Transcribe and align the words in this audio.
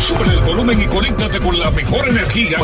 Sube 0.00 0.24
el 0.24 0.40
volumen 0.40 0.80
y 0.80 0.86
conéctate 0.86 1.38
con 1.40 1.58
la 1.58 1.70
mejor 1.70 2.08
energía. 2.08 2.58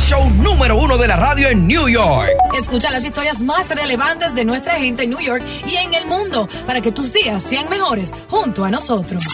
Show 0.00 0.30
número 0.30 0.76
uno 0.76 0.96
de 0.96 1.08
la 1.08 1.16
radio 1.16 1.48
en 1.48 1.66
New 1.66 1.88
York. 1.88 2.30
Escucha 2.56 2.90
las 2.92 3.04
historias 3.04 3.40
más 3.40 3.68
relevantes 3.74 4.32
de 4.32 4.44
nuestra 4.44 4.76
gente 4.76 5.02
en 5.02 5.10
New 5.10 5.20
York 5.20 5.44
y 5.66 5.74
en 5.74 5.92
el 5.94 6.06
mundo 6.06 6.48
para 6.66 6.80
que 6.80 6.92
tus 6.92 7.12
días 7.12 7.42
sean 7.42 7.68
mejores 7.68 8.14
junto 8.28 8.64
a 8.64 8.70
nosotros. 8.70 9.24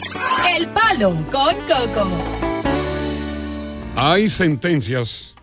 El 0.58 0.68
Palo 0.68 1.10
con 1.30 1.54
Coco. 1.66 2.08
Hay 3.96 4.30
sentencias 4.30 5.34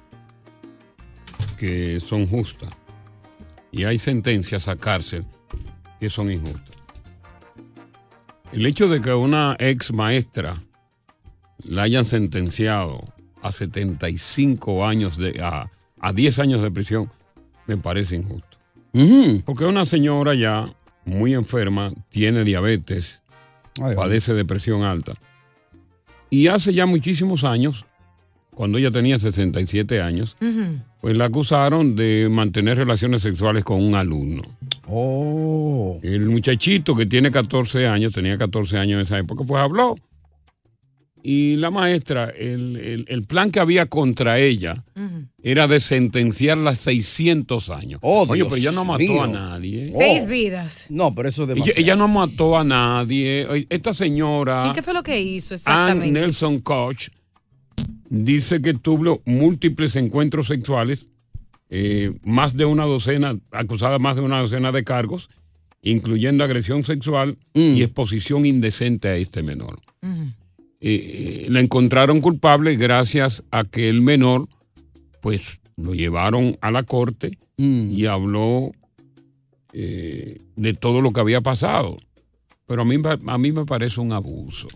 que 1.55 1.99
son 1.99 2.27
justas 2.27 2.71
y 3.71 3.85
hay 3.85 3.99
sentencias 3.99 4.67
a 4.67 4.75
cárcel 4.75 5.23
que 5.99 6.09
son 6.09 6.31
injustas. 6.31 6.75
El 8.51 8.65
hecho 8.65 8.87
de 8.89 9.01
que 9.01 9.13
una 9.13 9.55
ex 9.59 9.93
maestra 9.93 10.61
la 11.71 11.83
hayan 11.83 12.03
sentenciado 12.03 13.01
a 13.41 13.53
75 13.53 14.85
años 14.85 15.15
de 15.15 15.41
a, 15.41 15.71
a 16.01 16.11
10 16.11 16.39
años 16.39 16.61
de 16.61 16.69
prisión 16.69 17.09
me 17.65 17.77
parece 17.77 18.17
injusto. 18.17 18.57
Porque 19.45 19.63
una 19.63 19.85
señora 19.85 20.35
ya 20.35 20.73
muy 21.05 21.33
enferma, 21.33 21.93
tiene 22.09 22.43
diabetes, 22.43 23.21
padece 23.95 24.33
depresión 24.33 24.83
alta. 24.83 25.13
Y 26.29 26.47
hace 26.47 26.73
ya 26.73 26.85
muchísimos 26.85 27.45
años, 27.45 27.85
cuando 28.53 28.77
ella 28.77 28.91
tenía 28.91 29.17
67 29.17 30.01
años, 30.01 30.35
pues 30.99 31.15
la 31.15 31.25
acusaron 31.25 31.95
de 31.95 32.27
mantener 32.29 32.79
relaciones 32.79 33.21
sexuales 33.21 33.63
con 33.63 33.81
un 33.81 33.95
alumno. 33.95 34.43
Oh. 34.87 36.01
El 36.03 36.25
muchachito 36.25 36.95
que 36.95 37.05
tiene 37.05 37.31
14 37.31 37.87
años, 37.87 38.13
tenía 38.13 38.37
14 38.37 38.77
años 38.77 38.97
en 38.97 39.05
esa 39.05 39.17
época, 39.19 39.45
pues 39.45 39.63
habló. 39.63 39.95
Y 41.23 41.55
la 41.57 41.69
maestra, 41.69 42.29
el, 42.29 42.77
el- 42.77 43.05
el 43.07 43.23
plan 43.23 43.51
que 43.51 43.59
había 43.59 43.85
contra 43.85 44.39
ella 44.39 44.83
era 45.43 45.67
de 45.67 45.79
sentenciarla 45.79 46.71
a 46.71 46.75
600 46.75 47.69
años. 47.69 47.99
Oh, 48.03 48.23
Oye, 48.27 48.35
Dios 48.41 48.47
pero 48.49 48.57
ella 48.59 48.71
no 48.71 48.85
mató 48.85 48.99
mío. 49.03 49.23
a 49.23 49.27
nadie. 49.27 49.91
Seis 49.91 50.25
vidas. 50.27 50.87
No, 50.89 51.13
pero 51.13 51.29
eso 51.29 51.43
es 51.43 51.49
Ella, 51.49 51.53
demasiado. 51.55 51.79
ella 51.81 51.95
no 51.95 52.07
mató 52.07 52.57
a 52.57 52.63
nadie. 52.63 53.65
Esta 53.69 53.93
señora, 53.93 54.67
¿Y 54.69 54.73
qué 54.73 54.81
fue 54.81 54.93
lo 54.95 55.03
que 55.03 55.19
hizo 55.21 55.53
Ann 55.53 55.57
exactamente? 55.59 56.19
Nelson 56.19 56.59
Koch, 56.59 57.09
dice 58.09 58.61
que 58.61 58.73
tuvo 58.73 59.21
múltiples 59.25 59.95
encuentros 59.95 60.47
sexuales, 60.47 61.07
eh, 61.69 62.11
más 62.23 62.55
de 62.57 62.65
una 62.65 62.85
docena, 62.85 63.37
acusada 63.51 63.93
de 63.93 63.99
más 63.99 64.15
de 64.15 64.21
una 64.23 64.39
docena 64.39 64.71
de 64.71 64.83
cargos, 64.83 65.29
incluyendo 65.81 66.43
agresión 66.43 66.83
sexual 66.83 67.37
Mm. 67.53 67.75
y 67.77 67.83
exposición 67.83 68.45
indecente 68.45 69.07
a 69.07 69.15
este 69.15 69.41
menor. 69.43 69.79
Eh, 70.03 70.07
eh, 70.81 71.45
la 71.49 71.59
encontraron 71.59 72.21
culpable 72.21 72.75
gracias 72.75 73.43
a 73.51 73.63
que 73.63 73.87
el 73.87 74.01
menor, 74.01 74.47
pues, 75.21 75.59
lo 75.77 75.93
llevaron 75.93 76.57
a 76.61 76.71
la 76.71 76.83
corte 76.83 77.37
Mm. 77.57 77.91
y 77.91 78.05
habló 78.07 78.71
eh, 79.73 80.39
de 80.55 80.73
todo 80.73 80.99
lo 81.01 81.13
que 81.13 81.19
había 81.21 81.41
pasado. 81.41 81.97
Pero 82.65 82.81
a 82.81 82.85
mí, 82.85 82.95
a 83.27 83.37
mí 83.37 83.51
me 83.51 83.65
parece 83.65 84.01
un 84.01 84.11
abuso. 84.13 84.67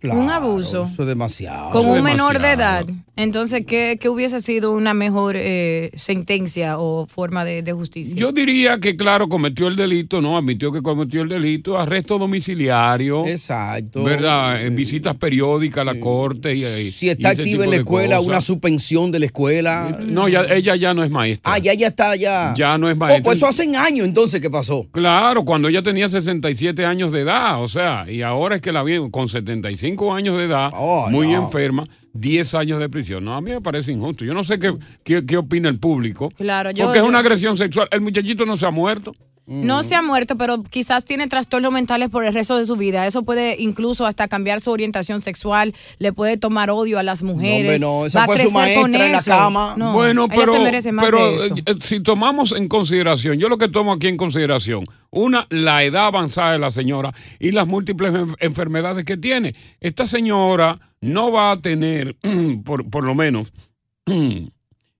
Claro, 0.00 0.20
Un 0.20 0.30
abuso. 0.30 0.88
Eso 0.92 1.02
es 1.02 1.08
demasiado. 1.08 1.70
Con 1.70 1.86
un 1.88 2.02
menor 2.02 2.40
de 2.40 2.52
edad. 2.52 2.86
Entonces, 3.16 3.64
¿qué, 3.66 3.98
qué 4.00 4.08
hubiese 4.08 4.40
sido 4.40 4.70
una 4.72 4.94
mejor 4.94 5.34
eh, 5.36 5.90
sentencia 5.96 6.78
o 6.78 7.08
forma 7.08 7.44
de, 7.44 7.64
de 7.64 7.72
justicia? 7.72 8.14
Yo 8.14 8.30
diría 8.30 8.78
que, 8.78 8.94
claro, 8.96 9.28
cometió 9.28 9.66
el 9.66 9.74
delito, 9.74 10.20
¿no? 10.20 10.38
Admitió 10.38 10.70
que 10.70 10.82
cometió 10.82 11.22
el 11.22 11.28
delito, 11.28 11.76
arresto 11.76 12.16
domiciliario. 12.16 13.26
Exacto. 13.26 14.04
¿Verdad? 14.04 14.64
En 14.64 14.76
visitas 14.76 15.16
periódicas 15.16 15.82
a 15.82 15.84
la 15.84 15.98
corte. 15.98 16.54
Y, 16.54 16.64
y- 16.64 16.90
Si 16.92 17.08
está 17.08 17.30
y 17.30 17.36
activa 17.36 17.64
en 17.64 17.70
la 17.70 17.76
escuela, 17.78 18.16
cosas. 18.18 18.28
una 18.28 18.40
suspensión 18.40 19.10
de 19.10 19.18
la 19.18 19.26
escuela. 19.26 19.98
No, 20.06 20.28
ya, 20.28 20.44
ella 20.44 20.76
ya 20.76 20.94
no 20.94 21.02
es 21.02 21.10
maestra. 21.10 21.52
Ah, 21.54 21.58
ya, 21.58 21.74
ya 21.74 21.88
está, 21.88 22.14
ya. 22.14 22.54
Ya 22.56 22.78
no 22.78 22.88
es 22.88 22.94
Oh, 22.94 22.98
maestra. 22.98 23.24
pues 23.24 23.38
eso 23.38 23.48
hace 23.48 23.64
años 23.76 24.06
entonces 24.06 24.40
que 24.40 24.48
pasó. 24.48 24.86
Claro, 24.92 25.44
cuando 25.44 25.66
ella 25.68 25.82
tenía 25.82 26.08
67 26.08 26.84
años 26.86 27.10
de 27.10 27.22
edad, 27.22 27.60
o 27.60 27.66
sea, 27.66 28.06
y 28.08 28.22
ahora 28.22 28.54
es 28.54 28.60
que 28.62 28.72
la 28.72 28.84
vi 28.84 28.96
con 29.10 29.28
75 29.28 29.87
años 30.14 30.38
de 30.38 30.44
edad, 30.44 30.70
Oh, 30.74 31.08
muy 31.10 31.28
no. 31.32 31.44
enferma, 31.44 31.86
10 32.12 32.54
años 32.54 32.78
de 32.80 32.88
prisión. 32.88 33.24
No, 33.24 33.34
a 33.36 33.40
mí 33.40 33.50
me 33.50 33.60
parece 33.60 33.92
injusto. 33.92 34.24
Yo 34.24 34.34
no 34.34 34.42
sé 34.44 34.58
qué, 34.58 34.74
qué, 35.04 35.24
qué 35.24 35.36
opina 35.36 35.68
el 35.68 35.78
público. 35.78 36.30
Claro, 36.36 36.70
yo- 36.72 36.84
Porque 36.84 36.98
es 36.98 37.04
una 37.04 37.20
agresión 37.20 37.56
sexual. 37.56 37.88
El 37.90 38.00
muchachito 38.00 38.44
no 38.44 38.56
se 38.56 38.66
ha 38.66 38.70
muerto. 38.70 39.14
No 39.50 39.82
se 39.82 39.94
ha 39.94 40.02
muerto, 40.02 40.36
pero 40.36 40.62
quizás 40.62 41.04
tiene 41.06 41.26
trastornos 41.26 41.72
mentales 41.72 42.10
por 42.10 42.22
el 42.24 42.34
resto 42.34 42.58
de 42.58 42.66
su 42.66 42.76
vida. 42.76 43.06
Eso 43.06 43.22
puede 43.22 43.56
incluso 43.58 44.04
hasta 44.04 44.28
cambiar 44.28 44.60
su 44.60 44.70
orientación 44.70 45.22
sexual, 45.22 45.74
le 45.98 46.12
puede 46.12 46.36
tomar 46.36 46.70
odio 46.70 46.98
a 46.98 47.02
las 47.02 47.22
mujeres. 47.22 47.80
No, 47.80 48.00
no, 48.00 48.06
esa 48.06 48.18
va 48.20 48.24
a 48.24 48.26
fue 48.26 48.38
su 48.38 48.44
con 48.44 48.52
maestra 48.54 49.06
en 49.06 49.12
la 49.12 49.18
eso. 49.18 49.30
cama. 49.30 49.74
No, 49.78 49.92
bueno, 49.94 50.26
ella 50.26 50.34
pero, 50.36 50.52
se 50.52 50.58
merece 50.60 50.92
más 50.92 51.04
pero 51.04 51.30
de 51.30 51.46
eso. 51.46 51.54
eh, 51.64 51.74
si 51.82 52.00
tomamos 52.00 52.52
en 52.52 52.68
consideración, 52.68 53.38
yo 53.38 53.48
lo 53.48 53.56
que 53.56 53.68
tomo 53.68 53.92
aquí 53.94 54.08
en 54.08 54.18
consideración, 54.18 54.84
una, 55.10 55.46
la 55.48 55.82
edad 55.82 56.04
avanzada 56.06 56.52
de 56.52 56.58
la 56.58 56.70
señora 56.70 57.14
y 57.38 57.52
las 57.52 57.66
múltiples 57.66 58.14
en- 58.14 58.34
enfermedades 58.40 59.06
que 59.06 59.16
tiene. 59.16 59.54
Esta 59.80 60.06
señora 60.06 60.78
no 61.00 61.32
va 61.32 61.52
a 61.52 61.60
tener, 61.62 62.16
por, 62.64 62.88
por 62.90 63.04
lo 63.04 63.14
menos, 63.14 63.52
en, 64.06 64.52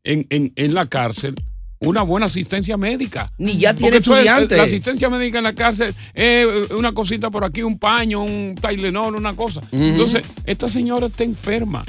en- 0.04 0.53
en 0.56 0.75
la 0.75 0.86
cárcel, 0.86 1.34
una 1.81 2.03
buena 2.03 2.27
asistencia 2.27 2.77
médica. 2.77 3.33
Ni 3.39 3.56
ya 3.56 3.71
Porque 3.71 3.83
tiene 3.83 3.97
es- 3.99 4.03
estudiantes. 4.09 4.59
la 4.59 4.65
asistencia 4.65 5.09
médica 5.11 5.39
en 5.39 5.44
la 5.44 5.55
cárcel 5.55 5.94
es 6.15 6.47
una 6.71 6.93
cosita 6.93 7.31
por 7.31 7.44
aquí, 7.44 7.62
un 7.62 7.78
paño, 7.78 8.22
un 8.22 8.55
Tylenol, 8.61 9.15
una 9.15 9.34
cosa. 9.34 9.61
Entonces, 9.72 10.22
esta 10.44 10.69
señora 10.69 11.06
está 11.06 11.25
enferma. 11.25 11.84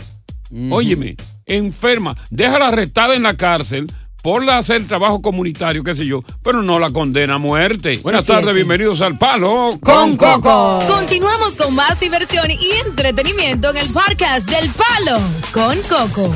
Óyeme, 0.71 1.15
enferma. 1.45 2.15
Déjala 2.29 2.67
arrestada 2.69 3.15
en 3.15 3.23
la 3.23 3.37
cárcel 3.37 3.91
por 4.21 4.43
la 4.43 4.57
hacer 4.57 4.85
trabajo 4.87 5.21
comunitario, 5.21 5.83
qué 5.83 5.95
sé 5.95 6.05
yo, 6.05 6.23
pero 6.43 6.61
no 6.61 6.77
la 6.77 6.89
condena 6.91 7.35
a 7.35 7.37
muerte. 7.37 7.99
Buenas 8.03 8.25
tardes, 8.25 8.53
bienvenidos 8.53 8.99
al 9.01 9.17
Palo 9.17 9.79
con 9.81 10.17
Coco. 10.17 10.83
Continuamos 10.87 11.55
con 11.55 11.73
más 11.73 11.99
diversión 11.99 12.51
y 12.51 12.57
entretenimiento 12.87 13.69
en 13.69 13.77
el 13.77 13.87
podcast 13.89 14.49
del 14.49 14.69
Palo 14.71 15.19
con 15.53 15.77
Coco. 15.83 16.33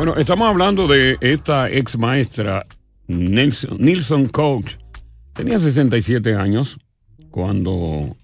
Bueno, 0.00 0.16
estamos 0.16 0.48
hablando 0.48 0.88
de 0.88 1.18
esta 1.20 1.70
ex 1.70 1.98
maestra, 1.98 2.64
Nelson, 3.06 3.76
Nilson 3.78 4.28
Coach. 4.30 4.76
Tenía 5.34 5.58
67 5.58 6.36
años 6.36 6.78
cuando 7.28 8.16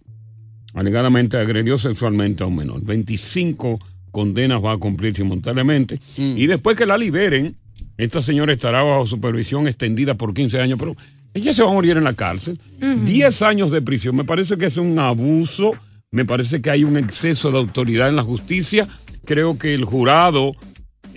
alegadamente 0.72 1.36
agredió 1.36 1.76
sexualmente 1.76 2.42
a 2.42 2.46
un 2.46 2.56
menor. 2.56 2.82
25 2.82 3.78
condenas 4.10 4.64
va 4.64 4.72
a 4.72 4.78
cumplir 4.78 5.14
simultáneamente. 5.14 6.00
Y 6.16 6.46
después 6.46 6.78
que 6.78 6.86
la 6.86 6.96
liberen, 6.96 7.58
esta 7.98 8.22
señora 8.22 8.54
estará 8.54 8.82
bajo 8.82 9.04
supervisión 9.04 9.68
extendida 9.68 10.14
por 10.14 10.32
15 10.32 10.58
años, 10.58 10.78
pero 10.78 10.96
ella 11.34 11.52
se 11.52 11.62
va 11.62 11.68
a 11.68 11.74
morir 11.74 11.98
en 11.98 12.04
la 12.04 12.14
cárcel. 12.14 12.58
10 12.80 13.42
años 13.42 13.70
de 13.70 13.82
prisión. 13.82 14.16
Me 14.16 14.24
parece 14.24 14.56
que 14.56 14.64
es 14.64 14.78
un 14.78 14.98
abuso, 14.98 15.72
me 16.10 16.24
parece 16.24 16.62
que 16.62 16.70
hay 16.70 16.84
un 16.84 16.96
exceso 16.96 17.52
de 17.52 17.58
autoridad 17.58 18.08
en 18.08 18.16
la 18.16 18.22
justicia. 18.22 18.88
Creo 19.26 19.58
que 19.58 19.74
el 19.74 19.84
jurado 19.84 20.54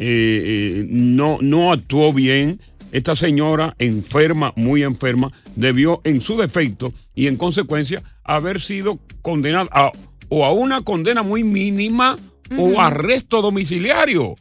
eh, 0.02 0.82
eh, 0.82 0.86
no, 0.90 1.38
no 1.42 1.72
actuó 1.74 2.14
bien. 2.14 2.62
Esta 2.92 3.16
señora, 3.16 3.76
enferma, 3.78 4.54
muy 4.56 4.82
enferma, 4.84 5.32
debió 5.56 6.02
en 6.06 6.22
su 6.22 6.38
defecto 6.38 6.92
y 7.14 7.28
en 7.28 7.36
consecuencia 7.38 8.02
haber 8.24 8.60
sido 8.62 8.98
condenada 9.22 9.68
a- 9.72 9.92
o 10.30 10.46
a 10.46 10.52
una 10.54 10.82
condena 10.82 11.22
muy 11.22 11.44
mínima 11.44 12.16
o 12.58 12.80
arresto 12.82 13.42
domiciliario 13.44 14.36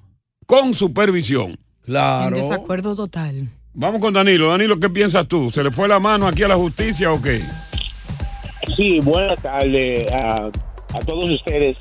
con 0.47 0.73
supervisión. 0.75 1.51
En 1.51 1.59
Claro. 1.87 2.37
desacuerdo 2.37 2.95
total. 2.95 3.51
Vamos 3.75 4.01
con 4.01 4.15
Danilo. 4.15 4.49
Danilo, 4.51 4.79
¿qué 4.81 4.89
piensas 4.91 5.27
tú? 5.29 5.51
¿Se 5.51 5.63
le 5.65 5.71
fue 5.71 5.89
la 5.89 5.99
mano 6.01 6.27
aquí 6.27 6.43
a 6.43 6.49
la 6.49 6.57
justicia 6.57 7.13
o 7.13 7.21
qué? 7.21 7.43
Sí, 8.77 9.01
buenas 9.03 9.41
tardes 9.43 10.11
a, 10.11 10.47
a 10.47 10.99
todos 11.07 11.29
ustedes, 11.31 11.77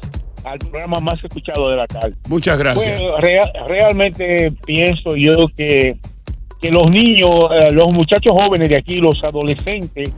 al 0.52 0.60
programa 0.60 1.00
más 1.00 1.24
escuchado 1.24 1.70
de 1.70 1.78
la 1.78 1.88
tarde. 1.88 2.14
Muchas 2.28 2.58
gracias. 2.58 3.00
Realmente 3.68 4.52
pienso 4.66 5.16
yo 5.16 5.48
que 5.56 5.98
que 6.60 6.72
los 6.72 6.90
niños, 6.90 7.52
eh, 7.56 7.72
los 7.72 7.94
muchachos 7.94 8.32
jóvenes 8.32 8.70
de 8.70 8.78
aquí, 8.78 8.96
los 8.96 9.24
adolescentes, 9.24 10.10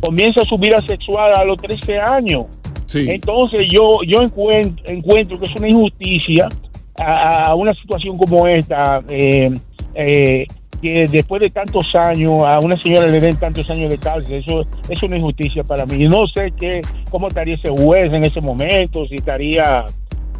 comienzan 0.00 0.44
su 0.44 0.56
vida 0.56 0.80
sexual 0.86 1.34
a 1.34 1.44
los 1.44 1.60
13 1.60 1.98
años. 1.98 2.46
Entonces 2.94 3.66
yo 3.70 4.00
yo 4.06 4.22
encuentro, 4.22 4.84
encuentro 4.86 5.38
que 5.38 5.46
es 5.46 5.54
una 5.56 5.68
injusticia 5.68 6.48
a, 6.98 7.48
a 7.48 7.54
una 7.54 7.74
situación 7.74 8.16
como 8.16 8.46
esta, 8.46 9.02
eh, 9.08 9.50
eh, 9.94 10.46
que 10.80 11.06
después 11.10 11.40
de 11.42 11.50
tantos 11.50 11.86
años 11.94 12.42
a 12.46 12.58
una 12.60 12.76
señora 12.76 13.06
le 13.06 13.20
den 13.20 13.36
tantos 13.36 13.68
años 13.70 13.90
de 13.90 13.98
cárcel, 13.98 14.34
eso 14.34 14.66
es 14.88 15.02
una 15.02 15.16
injusticia 15.16 15.64
para 15.64 15.84
mí. 15.86 16.04
Y 16.04 16.08
no 16.08 16.26
sé 16.28 16.52
qué, 16.58 16.80
cómo 17.10 17.28
estaría 17.28 17.54
ese 17.54 17.68
juez 17.70 18.12
en 18.12 18.24
ese 18.24 18.40
momento, 18.40 19.06
si 19.08 19.16
estaría 19.16 19.84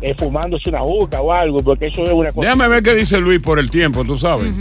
eh, 0.01 0.15
fumándose 0.17 0.71
una 0.71 0.83
boca 0.83 1.21
o 1.21 1.33
algo, 1.33 1.59
porque 1.59 1.87
eso 1.89 2.03
es 2.05 2.11
una 2.13 2.31
cosa. 2.31 2.43
Déjame 2.49 2.69
ver 2.69 2.83
qué 2.83 2.95
dice 2.95 3.19
Luis 3.19 3.41
por 3.41 3.59
el 3.59 3.69
tiempo, 3.71 4.05
tú 4.05 4.17
sabes. 4.17 4.53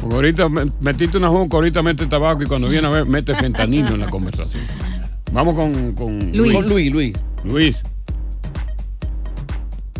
Porque 0.00 0.14
ahorita 0.14 0.48
me- 0.48 0.70
metiste 0.80 1.16
una 1.18 1.28
juca, 1.28 1.56
ahorita 1.56 1.82
mete 1.82 2.06
tabaco 2.06 2.42
y 2.42 2.46
cuando 2.46 2.68
viene 2.68 2.86
a 2.86 2.90
ver, 2.90 3.06
mete 3.06 3.34
fentanilo 3.34 3.94
en 3.94 4.00
la 4.00 4.08
conversación. 4.08 4.62
Vamos 5.32 5.54
con, 5.56 5.92
con 5.94 6.18
Luis. 6.32 6.52
Con 6.52 6.68
Luis, 6.68 6.92
Luis. 6.92 7.12
Luis. 7.44 7.82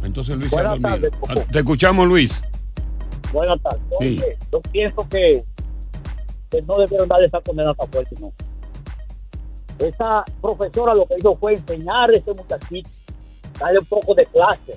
Entonces 0.04 0.36
Luis 0.36 0.50
se 0.50 0.56
ha 0.58 0.62
Buenas 0.62 0.80
dormido. 0.82 1.10
tardes, 1.10 1.44
Ah, 1.46 1.52
Te 1.52 1.58
escuchamos, 1.58 2.06
Luis. 2.06 2.42
Buenas 3.32 3.60
tardes. 3.62 3.80
Sí. 4.00 4.20
Oye, 4.22 4.38
yo 4.52 4.60
pienso 4.72 5.08
que, 5.08 5.44
que 6.50 6.62
no 6.62 6.78
debieron 6.78 7.08
darle 7.08 7.26
esa 7.26 7.40
condena 7.40 7.74
tan 7.74 7.88
fuerte, 7.88 8.16
no. 8.20 8.32
Esa 9.78 10.24
profesora 10.42 10.94
lo 10.94 11.06
que 11.06 11.14
hizo 11.18 11.36
fue 11.36 11.54
enseñar 11.54 12.10
a 12.10 12.16
ese 12.16 12.32
muchachito, 12.32 12.88
darle 13.60 13.78
un 13.78 13.84
poco 13.86 14.14
de 14.14 14.26
clase. 14.26 14.76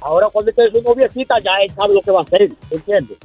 Ahora 0.00 0.28
cuando 0.30 0.50
esté 0.50 0.70
su 0.70 0.82
noviecita 0.82 1.36
ya 1.40 1.56
él 1.62 1.72
sabe 1.74 1.94
lo 1.94 2.02
que 2.02 2.10
va 2.10 2.20
a 2.20 2.22
hacer, 2.24 2.50
¿entiendes? 2.70 3.16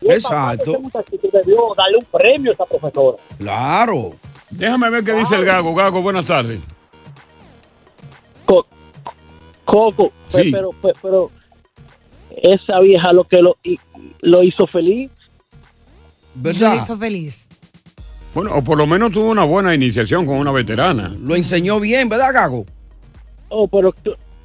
Y 0.00 0.10
Exacto. 0.10 0.72
Ese 1.12 1.28
debió 1.32 1.72
darle 1.76 1.98
un 1.98 2.04
premio 2.04 2.50
a 2.50 2.54
esa 2.54 2.64
profesora. 2.66 3.16
Claro. 3.38 4.12
Déjame 4.50 4.90
ver 4.90 5.04
qué 5.04 5.12
dice 5.14 5.36
el 5.36 5.44
Gago. 5.44 5.74
Gago, 5.74 6.02
buenas 6.02 6.24
tardes. 6.26 6.60
Coco, 9.64 10.12
Sí. 10.30 10.52
pero, 10.52 10.70
pe- 10.70 10.92
pero 11.02 11.30
esa 12.36 12.80
vieja 12.80 13.12
lo 13.12 13.24
que 13.24 13.42
lo, 13.42 13.56
lo 14.20 14.42
hizo 14.42 14.66
feliz. 14.66 15.10
¿Verdad? 16.34 16.74
Lo 16.76 16.82
hizo 16.82 16.96
feliz. 16.96 17.48
Bueno, 18.34 18.54
o 18.54 18.62
por 18.62 18.76
lo 18.76 18.86
menos 18.86 19.12
tuvo 19.12 19.30
una 19.30 19.44
buena 19.44 19.74
iniciación 19.74 20.26
con 20.26 20.36
una 20.36 20.52
veterana. 20.52 21.14
Lo 21.22 21.34
enseñó 21.34 21.80
bien, 21.80 22.08
¿verdad, 22.08 22.34
Gago? 22.34 22.66
Oh, 23.48 23.66
pero, 23.68 23.94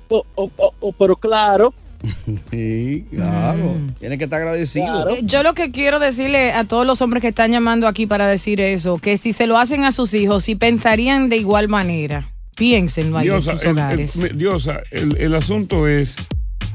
oh, 0.10 0.26
oh, 0.36 0.52
oh, 0.58 0.74
oh, 0.80 0.92
pero 0.94 1.16
claro. 1.18 1.74
Sí, 2.50 3.06
claro. 3.12 3.76
Tiene 4.00 4.18
que 4.18 4.24
estar 4.24 4.40
agradecido. 4.42 5.10
Eh, 5.10 5.20
Yo 5.24 5.44
lo 5.44 5.54
que 5.54 5.72
quiero 5.72 6.00
decirle 6.00 6.52
a 6.54 6.64
todos 6.64 6.86
los 6.88 7.02
hombres 7.02 7.22
que 7.22 7.28
están 7.28 7.52
llamando 7.52 7.88
aquí 7.88 8.08
para 8.08 8.28
decir 8.28 8.60
eso, 8.62 8.98
que 8.98 9.18
si 9.18 9.34
se 9.34 9.46
lo 9.46 9.58
hacen 9.58 9.84
a 9.84 9.92
sus 9.92 10.14
hijos, 10.14 10.44
si 10.46 10.56
pensarían 10.56 11.30
de 11.30 11.38
igual 11.38 11.68
manera, 11.68 12.32
piénsenlo 12.56 13.18
ahí 13.18 13.26
Diosa, 13.28 13.52
en 13.52 13.58
sus 13.58 13.64
el, 13.66 13.70
el- 13.72 13.78
hogares. 13.78 14.16
me- 14.18 14.30
Diosa, 14.30 14.82
el, 14.92 15.18
el 15.18 15.36
asunto 15.36 15.88
es 15.88 16.16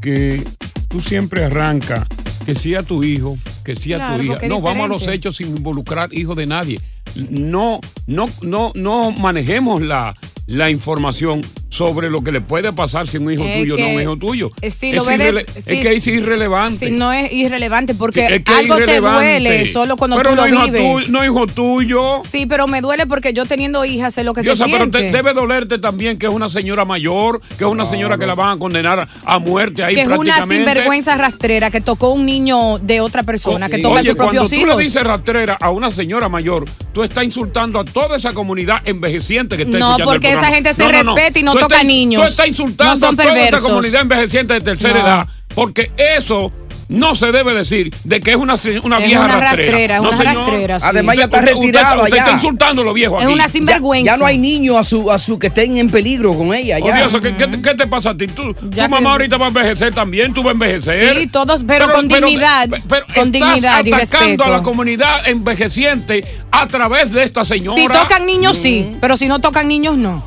que 0.00 0.44
tú 0.88 1.00
siempre 1.00 1.44
arrancas 1.44 2.06
que 2.44 2.54
sí 2.54 2.74
a 2.74 2.82
tu 2.82 3.02
hijo, 3.02 3.36
que 3.64 3.74
sí 3.76 3.92
a 3.92 3.96
Claro, 3.96 4.16
tu 4.18 4.22
hija. 4.22 4.32
porque 4.34 4.46
es 4.46 4.50
No, 4.50 4.60
vamos 4.60 4.84
a 4.84 4.88
los 4.88 5.00
diferente. 5.00 5.28
hechos 5.28 5.36
sin 5.36 5.48
involucrar 5.56 6.12
hijos 6.14 6.36
de 6.36 6.46
nadie. 6.46 6.80
No, 7.16 7.80
no, 8.06 8.28
no, 8.42 8.70
no 8.74 9.10
manejemos 9.10 9.82
la, 9.82 10.16
la 10.46 10.70
información 10.70 11.42
sobre 11.76 12.08
lo 12.10 12.22
que 12.22 12.32
le 12.32 12.40
puede 12.40 12.72
pasar 12.72 13.06
si 13.06 13.18
un 13.18 13.30
hijo 13.30 13.44
Es 13.44 13.58
tuyo 13.60 13.76
no 13.76 13.84
que- 13.86 13.94
un 13.96 14.02
hijo 14.02 14.16
tuyo. 14.16 14.50
si 14.62 14.90
es, 14.90 14.96
lo 14.96 15.04
ves 15.04 15.44
sí, 15.54 15.60
es 15.66 15.82
que 15.82 15.92
es 15.92 16.06
irrelevante. 16.06 16.86
Si 16.86 16.92
no 16.92 17.12
es 17.12 17.30
irrelevante, 17.32 17.94
porque 17.94 18.26
Sí, 18.26 18.32
es 18.34 18.40
que 18.44 18.52
es 18.52 18.58
algo 18.58 18.76
te 18.76 19.00
duele 19.00 19.66
solo 19.66 19.96
cuando 19.96 20.16
Pero 20.16 20.30
tú 20.30 20.36
no 20.36 20.46
lo 20.46 20.54
hijo 20.54 20.64
vives. 20.64 21.06
tu- 21.06 21.12
no 21.12 21.24
hijo 21.24 21.46
tuyo. 21.46 22.20
Sí, 22.24 22.46
pero 22.46 22.66
me 22.66 22.80
duele 22.80 23.06
porque 23.06 23.32
yo 23.32 23.44
teniendo 23.46 23.84
hijas 23.84 24.14
sé 24.14 24.24
lo 24.24 24.32
que 24.32 24.40
Diosa, 24.42 24.64
se 24.64 24.70
pero 24.70 24.84
siente. 24.84 25.02
te- 25.02 25.10
debe 25.12 25.34
dolerte 25.34 25.78
también 25.78 26.18
que 26.18 26.26
es 26.26 26.32
una 26.32 26.48
señora 26.48 26.84
mayor, 26.84 27.40
que 27.58 27.64
es 27.64 27.70
una 27.70 27.84
señora 27.86 28.16
que 28.18 28.26
la 28.26 28.34
van 28.34 28.56
a 28.56 28.58
condenar 28.58 29.06
a 29.24 29.38
muerte 29.38 29.84
ahí 29.84 29.94
que 29.94 30.02
es 30.02 30.08
una 30.08 30.46
sinvergüenza 30.46 31.16
rastrera 31.16 31.70
que 31.70 31.80
tocó 31.80 32.10
un 32.10 32.24
niño 32.26 32.78
de 32.78 33.00
otra 33.00 33.22
persona, 33.22 33.68
que 33.68 33.78
toca 33.78 33.96
a 33.98 34.00
Oye, 34.00 34.08
sus 34.10 34.16
cuando 34.16 34.32
propios 34.32 34.50
tú 34.50 34.56
hijos. 34.66 34.76
le 34.78 34.84
dices 34.84 35.02
rastrera 35.04 35.58
a 35.60 35.70
una 35.70 35.90
señora 35.90 36.28
mayor, 36.28 36.64
tú 36.92 37.02
estás 37.02 37.24
insultando 37.24 37.78
a 37.80 37.84
toda 37.84 38.16
esa 38.16 38.32
comunidad 38.32 38.80
envejeciente 38.84 39.56
que 39.56 39.64
está 39.64 39.78
No, 39.78 39.86
escuchando 39.90 40.12
el 40.12 40.20
porque 40.20 40.32
esa 40.32 40.46
gente 40.46 40.72
se 40.74 40.88
respeta 40.88 41.38
y 41.38 41.42
no 41.42 41.52
Tú 41.52 41.65
toca 41.68 41.76
estás- 41.76 41.86
niños. 41.86 42.22
Tú 42.22 42.28
estás 42.28 42.48
insultando 42.48 42.94
No 42.94 42.96
son 42.96 43.20
a 43.20 43.22
toda 43.22 43.48
esa 43.48 43.60
comunidad 43.60 44.02
envejeciente 44.02 44.54
de 44.54 44.60
tercera 44.60 44.94
No. 45.00 45.06
edad, 45.06 45.26
porque 45.54 45.90
eso 45.96 46.52
no 46.88 47.16
se 47.16 47.32
debe 47.32 47.52
decir 47.52 47.92
de 48.04 48.20
que 48.20 48.30
es 48.30 48.36
una, 48.36 48.54
una 48.84 48.98
Es 48.98 49.06
vieja 49.06 49.24
una 49.24 49.40
rastrera. 49.40 49.70
rastrera, 49.72 49.96
No, 49.96 50.08
una 50.10 50.16
señor. 50.18 50.36
rastrera, 50.36 50.78
sí. 50.78 50.86
Además, 50.88 51.16
ya 51.16 51.24
está 51.24 51.38
usted 51.40 52.10
ya. 52.14 52.16
está 52.18 52.30
insultando 52.30 52.82
a 52.82 52.84
los 52.84 52.94
viejos 52.94 53.18
Es 53.18 53.24
aquí. 53.24 53.34
una 53.34 53.48
sinvergüenza. 53.48 54.06
Ya, 54.06 54.12
ya 54.12 54.16
no 54.18 54.24
hay 54.26 54.38
niños 54.38 54.76
a 54.76 54.84
su, 54.84 55.10
a 55.10 55.18
su 55.18 55.36
que 55.36 55.48
estén 55.48 55.76
en 55.78 55.90
peligro 55.90 56.32
con 56.34 56.54
ella. 56.54 56.78
Oh, 56.80 56.86
Ya. 56.86 56.96
Dios, 57.08 57.20
¿qué, 57.20 57.34
qué- 57.34 57.60
qué 57.60 57.74
te 57.74 57.88
pasa 57.88 58.10
a 58.10 58.16
ti? 58.16 58.28
Tú, 58.28 58.54
tu 58.54 58.70
Ya 58.70 58.86
mamá 58.86 59.00
que- 59.00 59.12
ahorita 59.14 59.36
va 59.36 59.46
a 59.46 59.48
envejecer 59.48 59.92
también, 59.92 60.32
tú 60.32 60.44
vas 60.44 60.50
a 60.50 60.52
envejecer. 60.52 61.16
Sí, 61.18 61.26
todos, 61.26 61.64
pero 61.66 61.90
con 61.90 62.06
dignidad, 62.06 62.68
pero 62.88 63.04
con 63.06 63.26
estás 63.26 63.32
dignidad 63.32 63.84
y 63.84 63.92
atacando 63.92 63.98
respeto. 63.98 64.44
a 64.44 64.48
la 64.50 64.62
comunidad 64.62 65.26
envejeciente 65.28 66.24
a 66.52 66.68
través 66.68 67.10
de 67.12 67.24
esta 67.24 67.44
señora. 67.44 67.82
Si 67.82 67.88
tocan 67.88 68.26
niños, 68.26 68.56
sí, 68.58 68.96
pero 69.00 69.16
si 69.16 69.26
no 69.26 69.40
tocan 69.40 69.66
niños, 69.66 69.96
no. 69.98 70.24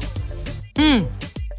Mm. 0.75 1.03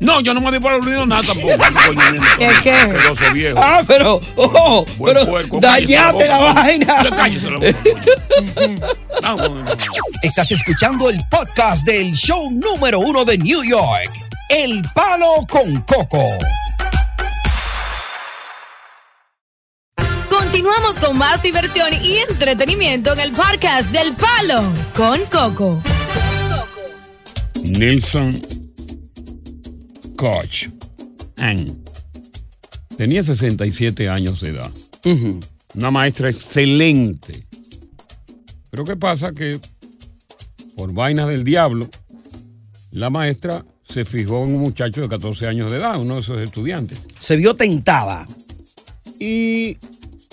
No, 0.01 0.21
yo 0.23 0.33
no 0.33 0.41
me 0.41 0.51
di 0.51 0.59
por 0.59 0.73
aludido 0.73 1.05
nada 1.05 1.23
tampoco. 1.23 1.55
¿Qué, 2.39 2.51
qué? 2.63 3.31
Viejo. 3.35 3.59
Ah, 3.63 3.83
pero, 3.87 4.19
oh, 4.35 4.87
Buen 4.97 5.15
pero 5.15 5.27
puerco, 5.27 5.61
cállese 5.61 5.95
dañate 5.95 6.27
la, 6.27 6.39
boca. 6.39 6.53
vaina. 6.55 7.11
Cállese 7.17 7.51
la 7.51 7.57
boca. 7.59 8.97
Vamos. 9.23 9.79
Estás 10.23 10.51
escuchando 10.53 11.11
el 11.11 11.21
podcast 11.31 11.85
del 11.85 12.13
show 12.15 12.51
número 12.51 12.99
uno 12.99 13.27
de 13.27 13.37
New 13.37 13.63
York, 13.63 14.11
El 14.49 14.81
Palo 14.95 15.47
con 15.47 15.83
Coco. 15.83 16.25
Continuamos 20.31 20.99
con 20.99 21.19
más 21.19 21.43
diversión 21.43 21.93
y 22.03 22.17
entretenimiento 22.31 23.13
en 23.13 23.21
el 23.21 23.33
podcast 23.33 23.91
del 23.91 24.15
Palo 24.15 24.63
con 24.97 25.21
Coco. 25.27 25.83
Nelson 27.65 28.41
Koch. 30.21 30.69
Ann. 31.39 31.83
Tenía 32.99 33.23
67 33.23 34.07
años 34.07 34.43
de 34.43 34.51
edad. 34.51 34.71
Una 35.75 35.91
maestra 35.91 36.29
excelente. 36.29 37.47
Pero 38.71 38.85
¿qué 38.85 38.97
pasa? 38.97 39.33
Que 39.33 39.59
por 40.77 40.93
vainas 40.93 41.27
del 41.27 41.43
diablo, 41.43 41.89
la 42.91 43.09
maestra 43.09 43.65
se 43.83 44.05
fijó 44.05 44.45
en 44.45 44.57
un 44.57 44.61
muchacho 44.61 45.01
de 45.01 45.09
14 45.09 45.47
años 45.47 45.73
de 45.73 45.79
edad, 45.79 45.99
uno 45.99 46.17
de 46.17 46.21
esos 46.21 46.39
estudiantes. 46.39 47.01
Se 47.17 47.37
vio 47.37 47.55
tentada. 47.55 48.29
Y 49.19 49.79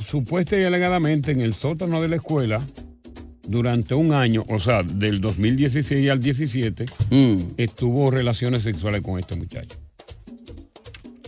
supuesta 0.06 0.60
y 0.60 0.66
alegadamente 0.66 1.32
en 1.32 1.40
el 1.40 1.54
sótano 1.54 2.02
de 2.02 2.10
la 2.10 2.18
escuela, 2.18 2.62
durante 3.48 3.96
un 3.96 4.12
año, 4.14 4.46
o 4.50 4.60
sea, 4.60 4.84
del 4.84 5.22
2016 5.22 6.10
al 6.10 6.20
17, 6.20 6.86
estuvo 7.56 8.12
relaciones 8.12 8.64
sexuales 8.64 9.02
con 9.02 9.20
este 9.20 9.36
muchacho. 9.36 9.78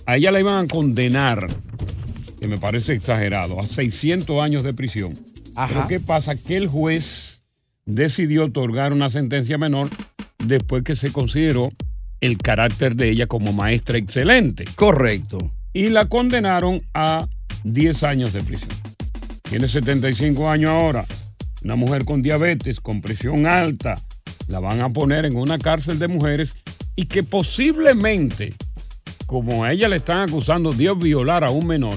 A 0.09 0.17
ella 0.17 0.31
la 0.31 0.39
iban 0.39 0.65
a 0.65 0.67
condenar, 0.67 1.47
que 2.39 2.47
me 2.47 2.57
parece 2.57 2.93
exagerado, 2.93 3.59
a 3.59 3.67
600 3.67 4.41
años 4.41 4.63
de 4.63 4.73
prisión. 4.73 5.13
Ajá. 5.55 5.67
Pero 5.71 5.87
¿qué 5.87 5.99
pasa? 5.99 6.33
Que 6.33 6.57
el 6.57 6.67
juez 6.67 7.43
decidió 7.85 8.45
otorgar 8.45 8.91
una 8.91 9.11
sentencia 9.11 9.59
menor 9.59 9.87
después 10.43 10.81
que 10.81 10.95
se 10.95 11.11
consideró 11.11 11.71
el 12.21 12.39
carácter 12.39 12.95
de 12.95 13.11
ella 13.11 13.27
como 13.27 13.53
maestra 13.53 13.99
excelente. 13.99 14.65
Correcto. 14.73 15.51
Y 15.73 15.89
la 15.89 16.05
condenaron 16.05 16.81
a 16.95 17.27
10 17.63 18.01
años 18.01 18.33
de 18.33 18.41
prisión. 18.41 18.71
Tiene 19.47 19.67
75 19.67 20.49
años 20.49 20.71
ahora. 20.71 21.05
Una 21.63 21.75
mujer 21.75 22.03
con 22.05 22.23
diabetes, 22.23 22.79
con 22.79 23.01
presión 23.01 23.45
alta, 23.45 24.01
la 24.47 24.59
van 24.59 24.81
a 24.81 24.89
poner 24.89 25.25
en 25.25 25.35
una 25.35 25.59
cárcel 25.59 25.99
de 25.99 26.07
mujeres 26.07 26.55
y 26.95 27.05
que 27.05 27.21
posiblemente, 27.21 28.55
como 29.29 29.63
a 29.63 29.71
ella 29.71 29.87
le 29.87 29.97
están 29.97 30.27
acusando 30.27 30.73
de 30.73 30.91
violar 30.95 31.43
a 31.43 31.51
un 31.51 31.67
menor, 31.67 31.93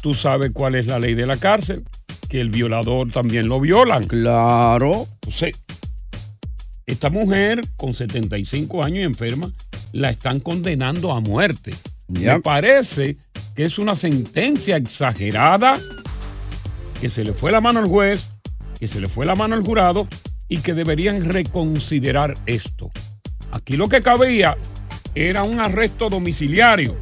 tú 0.00 0.14
sabes 0.14 0.52
cuál 0.54 0.76
es 0.76 0.86
la 0.86 1.00
ley 1.00 1.14
de 1.14 1.26
la 1.26 1.38
cárcel, 1.38 1.82
que 2.28 2.40
el 2.40 2.50
violador 2.50 3.10
también 3.10 3.48
lo 3.48 3.58
violan. 3.58 4.06
Claro. 4.06 5.08
Entonces, 5.22 5.56
esta 6.86 7.10
mujer 7.10 7.62
con 7.76 7.94
75 7.94 8.84
años 8.84 9.00
y 9.00 9.02
enferma, 9.02 9.52
la 9.90 10.10
están 10.10 10.38
condenando 10.38 11.10
a 11.10 11.20
muerte. 11.20 11.74
Me 12.06 12.40
parece 12.40 13.16
que 13.56 13.64
es 13.64 13.80
una 13.80 13.96
sentencia 13.96 14.76
exagerada, 14.76 15.80
que 17.00 17.10
se 17.10 17.24
le 17.24 17.32
fue 17.32 17.50
la 17.50 17.60
mano 17.60 17.80
al 17.80 17.88
juez, 17.88 18.28
que 18.78 18.86
se 18.86 19.00
le 19.00 19.08
fue 19.08 19.26
la 19.26 19.34
mano 19.34 19.56
al 19.56 19.64
jurado 19.64 20.06
y 20.48 20.58
que 20.58 20.74
deberían 20.74 21.24
reconsiderar 21.24 22.36
esto. 22.46 22.92
Aquí 23.50 23.76
lo 23.76 23.88
que 23.88 24.00
cabía 24.00 24.56
era 25.14 25.42
un 25.42 25.60
arresto 25.60 26.08
domiciliario. 26.08 26.96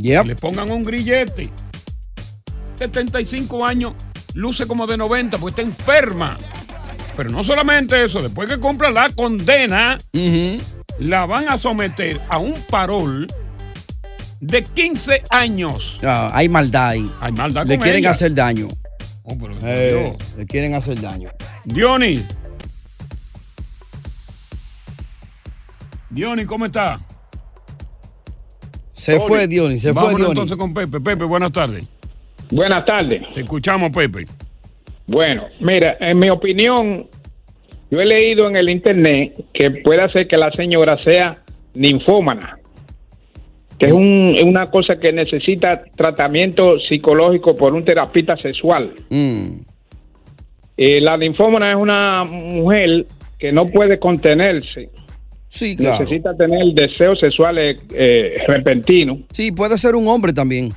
Que 0.00 0.22
le 0.24 0.36
pongan 0.36 0.70
un 0.70 0.84
grillete. 0.84 1.50
75 2.78 3.64
años 3.64 3.94
luce 4.34 4.66
como 4.66 4.86
de 4.86 4.96
90, 4.96 5.38
pues 5.38 5.52
está 5.52 5.62
enferma. 5.62 6.36
Pero 7.16 7.30
no 7.30 7.44
solamente 7.44 8.02
eso, 8.04 8.22
después 8.22 8.48
que 8.48 8.58
cumpla 8.58 8.90
la 8.90 9.10
condena, 9.10 9.98
la 10.98 11.26
van 11.26 11.48
a 11.48 11.58
someter 11.58 12.20
a 12.28 12.38
un 12.38 12.54
parol 12.70 13.26
de 14.40 14.64
15 14.64 15.22
años. 15.30 16.00
Ah, 16.02 16.30
hay 16.32 16.48
maldad 16.48 16.88
ahí. 16.88 17.10
Hay 17.20 17.32
maldad 17.32 17.66
Le 17.66 17.76
con 17.76 17.82
quieren 17.84 18.00
ella. 18.00 18.10
hacer 18.10 18.34
daño. 18.34 18.68
Oh, 19.24 19.36
pero 19.38 19.56
Eh, 19.62 20.16
le 20.38 20.46
quieren 20.46 20.74
hacer 20.74 21.00
daño. 21.00 21.30
Diony. 21.64 22.24
Diony, 26.12 26.44
¿cómo 26.44 26.66
está? 26.66 27.00
Se 28.92 29.18
fue 29.20 29.46
Diony, 29.48 29.78
se 29.78 29.92
fue 29.92 30.02
Vámonos 30.02 30.18
Diony. 30.18 30.30
entonces 30.32 30.56
con 30.56 30.74
Pepe. 30.74 31.00
Pepe, 31.00 31.24
buenas 31.24 31.50
tardes. 31.52 31.84
Buenas 32.50 32.84
tardes. 32.84 33.22
Te 33.34 33.40
escuchamos, 33.40 33.90
Pepe. 33.90 34.26
Bueno, 35.06 35.44
mira, 35.60 35.96
en 36.00 36.18
mi 36.18 36.28
opinión, 36.30 37.06
yo 37.90 38.00
he 38.00 38.04
leído 38.06 38.48
en 38.48 38.56
el 38.56 38.68
internet 38.68 39.34
que 39.52 39.70
puede 39.82 40.06
ser 40.08 40.28
que 40.28 40.36
la 40.36 40.50
señora 40.52 40.98
sea 41.02 41.38
ninfómana, 41.74 42.58
que 43.78 43.86
es 43.86 43.92
un- 43.92 44.36
una 44.44 44.66
cosa 44.66 44.96
que 44.96 45.12
necesita 45.12 45.82
tratamiento 45.96 46.78
psicológico 46.88 47.56
por 47.56 47.72
un 47.74 47.84
terapista 47.84 48.36
sexual. 48.36 48.92
Mm. 49.10 49.46
Eh, 50.76 51.00
la 51.00 51.16
ninfómana 51.16 51.70
es 51.72 51.76
una 51.82 52.24
mujer 52.24 53.04
que 53.38 53.50
no 53.52 53.66
puede 53.66 53.98
contenerse. 53.98 54.90
Sí, 55.52 55.76
claro. 55.76 56.04
Necesita 56.04 56.34
tener 56.34 56.64
deseos 56.72 57.20
sexuales 57.20 57.78
eh, 57.94 58.36
repentinos. 58.48 59.18
Sí, 59.32 59.52
puede 59.52 59.76
ser 59.76 59.94
un 59.94 60.08
hombre 60.08 60.32
también. 60.32 60.72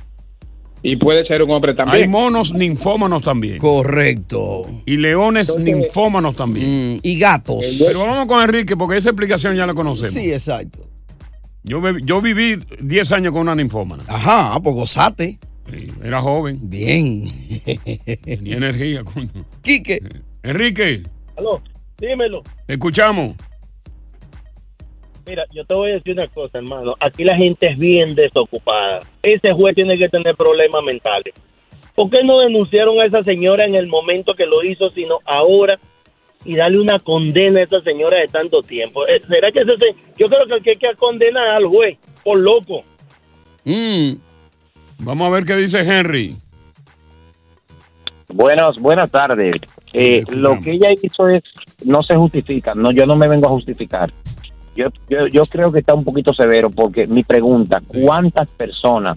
Y 0.82 0.96
puede 0.96 1.26
ser 1.26 1.42
un 1.42 1.50
hombre 1.50 1.72
también. 1.72 2.02
Hay 2.02 2.06
monos 2.06 2.52
ninfómanos 2.52 3.22
también. 3.22 3.56
Correcto. 3.56 4.66
Y 4.84 4.98
leones 4.98 5.56
ninfómanos 5.56 6.36
también. 6.36 7.00
y 7.02 7.18
gatos. 7.18 7.64
Pero 7.86 8.00
vamos 8.00 8.26
con 8.26 8.42
Enrique, 8.42 8.76
porque 8.76 8.98
esa 8.98 9.08
explicación 9.08 9.56
ya 9.56 9.66
la 9.66 9.72
conocemos. 9.72 10.12
Sí, 10.12 10.30
exacto. 10.30 10.86
Yo, 11.64 11.80
yo 12.04 12.20
viví 12.20 12.56
10 12.78 13.12
años 13.12 13.32
con 13.32 13.40
una 13.40 13.54
ninfómana. 13.54 14.04
Ajá, 14.08 14.60
pues 14.60 14.76
gozate. 14.76 15.38
Sí, 15.72 15.90
era 16.04 16.20
joven. 16.20 16.58
Bien. 16.62 17.24
Tenía 18.22 18.58
energía, 18.58 19.04
coño. 19.04 19.30
Quique. 19.62 20.00
Enrique, 20.42 21.02
Aló, 21.38 21.62
dímelo. 21.98 22.42
te 22.66 22.74
escuchamos. 22.74 23.36
Mira, 25.26 25.44
yo 25.52 25.64
te 25.64 25.74
voy 25.74 25.90
a 25.90 25.94
decir 25.94 26.12
una 26.12 26.28
cosa, 26.28 26.58
hermano. 26.58 26.94
Aquí 27.00 27.24
la 27.24 27.36
gente 27.36 27.66
es 27.66 27.78
bien 27.78 28.14
desocupada. 28.14 29.00
Ese 29.22 29.52
juez 29.52 29.74
tiene 29.74 29.98
que 29.98 30.08
tener 30.08 30.36
problemas 30.36 30.82
mentales. 30.84 31.34
¿Por 31.94 32.10
qué 32.10 32.22
no 32.22 32.38
denunciaron 32.40 33.00
a 33.00 33.06
esa 33.06 33.24
señora 33.24 33.64
en 33.64 33.74
el 33.74 33.86
momento 33.88 34.34
que 34.34 34.46
lo 34.46 34.62
hizo, 34.62 34.90
sino 34.90 35.18
ahora 35.24 35.78
y 36.44 36.54
darle 36.54 36.78
una 36.78 36.98
condena 37.00 37.58
a 37.60 37.62
esa 37.64 37.80
señora 37.80 38.18
de 38.20 38.28
tanto 38.28 38.62
tiempo? 38.62 39.06
Eh, 39.08 39.20
¿Será 39.26 39.50
que 39.50 39.60
ese 39.60 39.76
se- 39.78 39.94
yo 40.16 40.28
creo 40.28 40.46
que 40.46 40.54
el 40.54 40.62
que 40.62 40.70
hay 40.70 40.76
que 40.76 40.94
condenar 40.96 41.48
al 41.48 41.66
juez 41.66 41.98
por 42.22 42.38
loco? 42.38 42.82
Mm. 43.64 44.12
Vamos 44.98 45.26
a 45.26 45.30
ver 45.30 45.44
qué 45.44 45.56
dice 45.56 45.80
Henry. 45.80 46.36
Buenas, 48.28 48.78
buenas 48.78 49.10
tardes. 49.10 49.56
Eh, 49.92 50.22
lo 50.28 50.60
que 50.60 50.72
ella 50.72 50.90
hizo 51.02 51.28
es, 51.28 51.42
no 51.84 52.02
se 52.02 52.14
justifica, 52.16 52.74
no, 52.74 52.92
yo 52.92 53.06
no 53.06 53.16
me 53.16 53.26
vengo 53.28 53.46
a 53.46 53.50
justificar. 53.50 54.12
Yo, 54.76 54.88
yo, 55.08 55.26
yo 55.28 55.42
creo 55.48 55.72
que 55.72 55.80
está 55.80 55.94
un 55.94 56.04
poquito 56.04 56.34
severo 56.34 56.70
porque 56.70 57.06
mi 57.06 57.24
pregunta, 57.24 57.82
¿cuántas 57.86 58.46
personas 58.48 59.16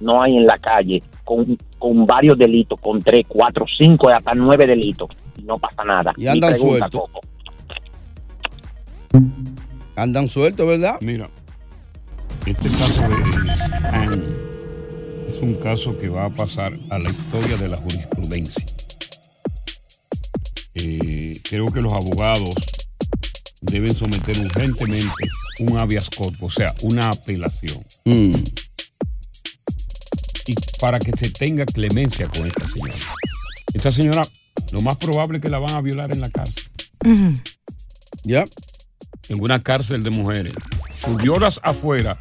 no 0.00 0.20
hay 0.20 0.36
en 0.36 0.44
la 0.44 0.58
calle 0.58 1.02
con, 1.24 1.56
con 1.78 2.04
varios 2.04 2.36
delitos, 2.36 2.78
con 2.78 3.00
tres, 3.00 3.24
cuatro, 3.26 3.64
cinco, 3.78 4.10
hasta 4.10 4.32
nueve 4.34 4.66
delitos 4.66 5.08
y 5.38 5.42
no 5.42 5.58
pasa 5.58 5.82
nada? 5.84 6.12
Y 6.16 6.26
andan 6.26 6.56
sueltos. 6.56 7.02
Andan 9.96 10.28
sueltos, 10.28 10.66
¿verdad? 10.66 10.98
Mira, 11.00 11.28
este 12.44 12.68
caso 12.68 13.08
de 13.08 13.50
Anne 13.88 14.22
es 15.28 15.40
un 15.40 15.54
caso 15.54 15.98
que 15.98 16.08
va 16.08 16.26
a 16.26 16.30
pasar 16.30 16.72
a 16.90 16.98
la 16.98 17.10
historia 17.10 17.56
de 17.56 17.68
la 17.68 17.76
jurisprudencia. 17.78 18.66
Eh, 20.74 21.32
creo 21.48 21.66
que 21.66 21.80
los 21.80 21.92
abogados 21.92 22.54
deben 23.62 23.94
someter 23.94 24.36
urgentemente 24.38 25.14
un 25.60 25.78
habeas 25.78 26.10
corpus, 26.10 26.42
o 26.42 26.50
sea, 26.50 26.74
una 26.82 27.10
apelación. 27.10 27.82
Mm. 28.04 28.34
Y 30.46 30.54
para 30.80 30.98
que 30.98 31.12
se 31.12 31.30
tenga 31.30 31.64
clemencia 31.64 32.26
con 32.26 32.46
esta 32.46 32.68
señora. 32.68 32.94
Esta 33.72 33.90
señora, 33.90 34.22
lo 34.72 34.80
más 34.80 34.96
probable 34.96 35.38
es 35.38 35.42
que 35.42 35.48
la 35.48 35.60
van 35.60 35.74
a 35.74 35.80
violar 35.80 36.12
en 36.12 36.20
la 36.20 36.30
cárcel. 36.30 36.64
¿Ya? 38.24 38.44
En 39.28 39.40
una 39.40 39.62
cárcel 39.62 40.02
de 40.02 40.10
mujeres. 40.10 40.52
Tú 41.04 41.16
violas 41.16 41.60
afuera 41.62 42.18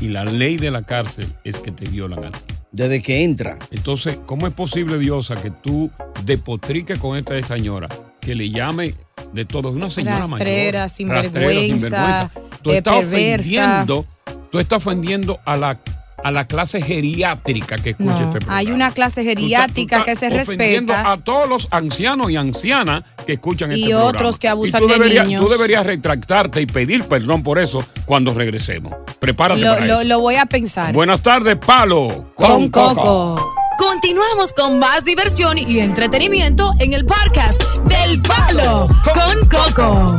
y 0.00 0.08
la 0.08 0.24
ley 0.24 0.56
de 0.56 0.70
la 0.70 0.84
cárcel 0.84 1.26
es 1.42 1.56
que 1.58 1.72
te 1.72 1.88
violan 1.90 2.24
a 2.24 2.30
ti. 2.30 2.54
Desde 2.70 3.02
que 3.02 3.22
entra. 3.24 3.58
Entonces, 3.70 4.18
¿cómo 4.26 4.46
es 4.46 4.54
posible, 4.54 4.98
Diosa, 4.98 5.34
que 5.34 5.50
tú 5.50 5.90
depotriques 6.24 6.98
con 6.98 7.16
esta 7.16 7.40
señora, 7.42 7.88
que 8.20 8.34
le 8.34 8.50
llame 8.50 8.94
de 9.32 9.44
todo? 9.44 9.70
Una 9.70 9.90
señora 9.90 10.18
Rastrera, 10.20 10.80
mayor. 10.80 10.90
sinvergüenza, 10.90 12.30
Tú 12.62 12.70
eh, 12.70 12.78
estás 12.78 12.96
perversa. 12.98 13.40
ofendiendo, 13.40 14.06
tú 14.50 14.58
estás 14.58 14.76
ofendiendo 14.78 15.38
a 15.44 15.56
la, 15.56 15.78
a 16.22 16.30
la 16.30 16.46
clase 16.46 16.80
geriátrica 16.80 17.76
que 17.76 17.90
escucha 17.90 18.10
No, 18.12 18.18
este 18.18 18.30
programa. 18.38 18.56
hay 18.56 18.70
una 18.70 18.90
clase 18.92 19.24
geriátrica 19.24 20.02
que 20.04 20.14
se 20.14 20.30
respeta. 20.30 21.10
a 21.12 21.18
todos 21.22 21.48
los 21.48 21.68
ancianos 21.70 22.30
y 22.30 22.36
ancianas 22.36 23.02
que 23.26 23.34
escuchan 23.34 23.72
Y 23.72 23.82
este 23.82 23.94
otros 23.94 24.12
programa. 24.14 24.38
que 24.38 24.48
abusan 24.48 24.82
Y 24.82 24.86
tú 24.86 24.88
de 24.92 24.98
deberías, 24.98 25.26
niños. 25.26 25.42
Tú 25.44 25.48
deberías 25.50 25.84
retractarte 25.86 26.60
y 26.62 26.66
pedir 26.66 27.04
perdón 27.04 27.42
por 27.42 27.58
eso 27.58 27.84
cuando 28.06 28.32
regresemos. 28.32 28.94
Prepárate 29.20 29.60
Lo, 29.60 29.74
para 29.74 29.86
lo- 29.86 29.94
eso. 30.00 30.04
lo 30.04 30.20
voy 30.20 30.36
a 30.36 30.46
pensar. 30.46 30.92
Buenas 30.94 31.20
tardes, 31.22 31.56
Palo. 31.56 32.32
Con 32.34 32.68
Coco. 32.70 33.54
Continuamos 33.78 34.52
con 34.52 34.78
más 34.78 35.04
diversión 35.04 35.58
y 35.58 35.78
entretenimiento 35.78 36.72
en 36.78 36.92
el 36.92 37.04
podcast 37.04 37.62
del 37.84 38.22
Palo 38.22 38.88
con 39.04 39.48
Coco. 39.48 40.18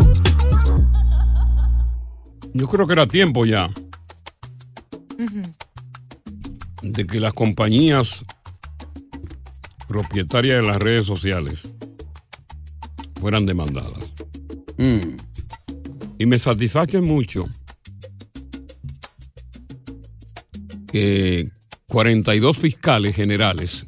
Yo 2.54 2.68
creo 2.68 2.88
que 2.88 2.94
era 2.94 3.08
tiempo 3.08 3.46
ya 3.46 3.70
de 6.82 7.08
que 7.08 7.20
las 7.20 7.34
compañías 7.34 8.26
propietarias 9.88 10.62
de 10.62 10.68
las 10.68 10.82
redes 10.82 11.06
sociales 11.06 11.64
fueran 13.20 13.46
demandadas. 13.46 14.14
Mm. 14.78 15.18
Y 16.18 16.26
me 16.26 16.40
satisface 16.40 17.02
mucho 17.02 17.46
que 20.92 21.55
42 21.96 22.58
fiscales 22.58 23.16
generales 23.16 23.86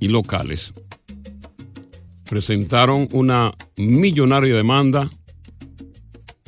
y 0.00 0.08
locales 0.08 0.72
presentaron 2.24 3.06
una 3.12 3.52
millonaria 3.76 4.56
demanda 4.56 5.10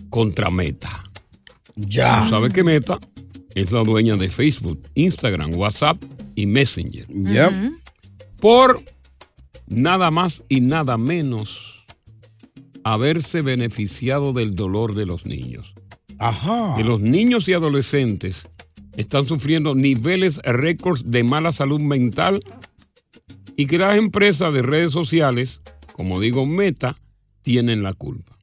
contra 0.09 0.50
Meta. 0.50 1.04
Ya. 1.76 2.30
¿Sabe 2.30 2.50
que 2.50 2.64
Meta 2.64 2.99
es 3.54 3.73
la 3.73 3.85
dueña 3.85 4.16
de 4.16 4.30
Facebook, 4.30 4.80
Instagram, 4.94 5.54
WhatsApp 5.54 6.02
y 6.35 6.47
Messenger? 6.47 7.09
Yep. 7.09 7.52
Por 8.40 8.83
nada 9.66 10.11
más 10.11 10.44
y 10.49 10.62
nada 10.62 10.97
menos 10.97 11.85
haberse 12.85 13.42
beneficiado 13.42 14.33
del 14.33 14.54
dolor 14.54 14.94
de 14.94 15.04
los 15.04 15.26
niños. 15.26 15.75
Ajá. 16.18 16.73
Que 16.75 16.85
los 16.85 17.00
niños 17.00 17.50
y 17.50 17.52
adolescentes 17.52 18.49
están 18.96 19.26
sufriendo 19.26 19.74
niveles 19.74 20.38
récords 20.44 21.02
de 21.04 21.24
mala 21.24 21.52
salud 21.52 21.80
mental 21.80 22.42
y 23.56 23.66
que 23.66 23.78
las 23.78 23.96
empresas 23.96 24.52
de 24.52 24.62
redes 24.62 24.92
sociales, 24.92 25.60
como 25.92 26.20
digo 26.20 26.46
Meta, 26.46 26.96
tienen 27.42 27.82
la 27.82 27.92
culpa. 27.92 28.36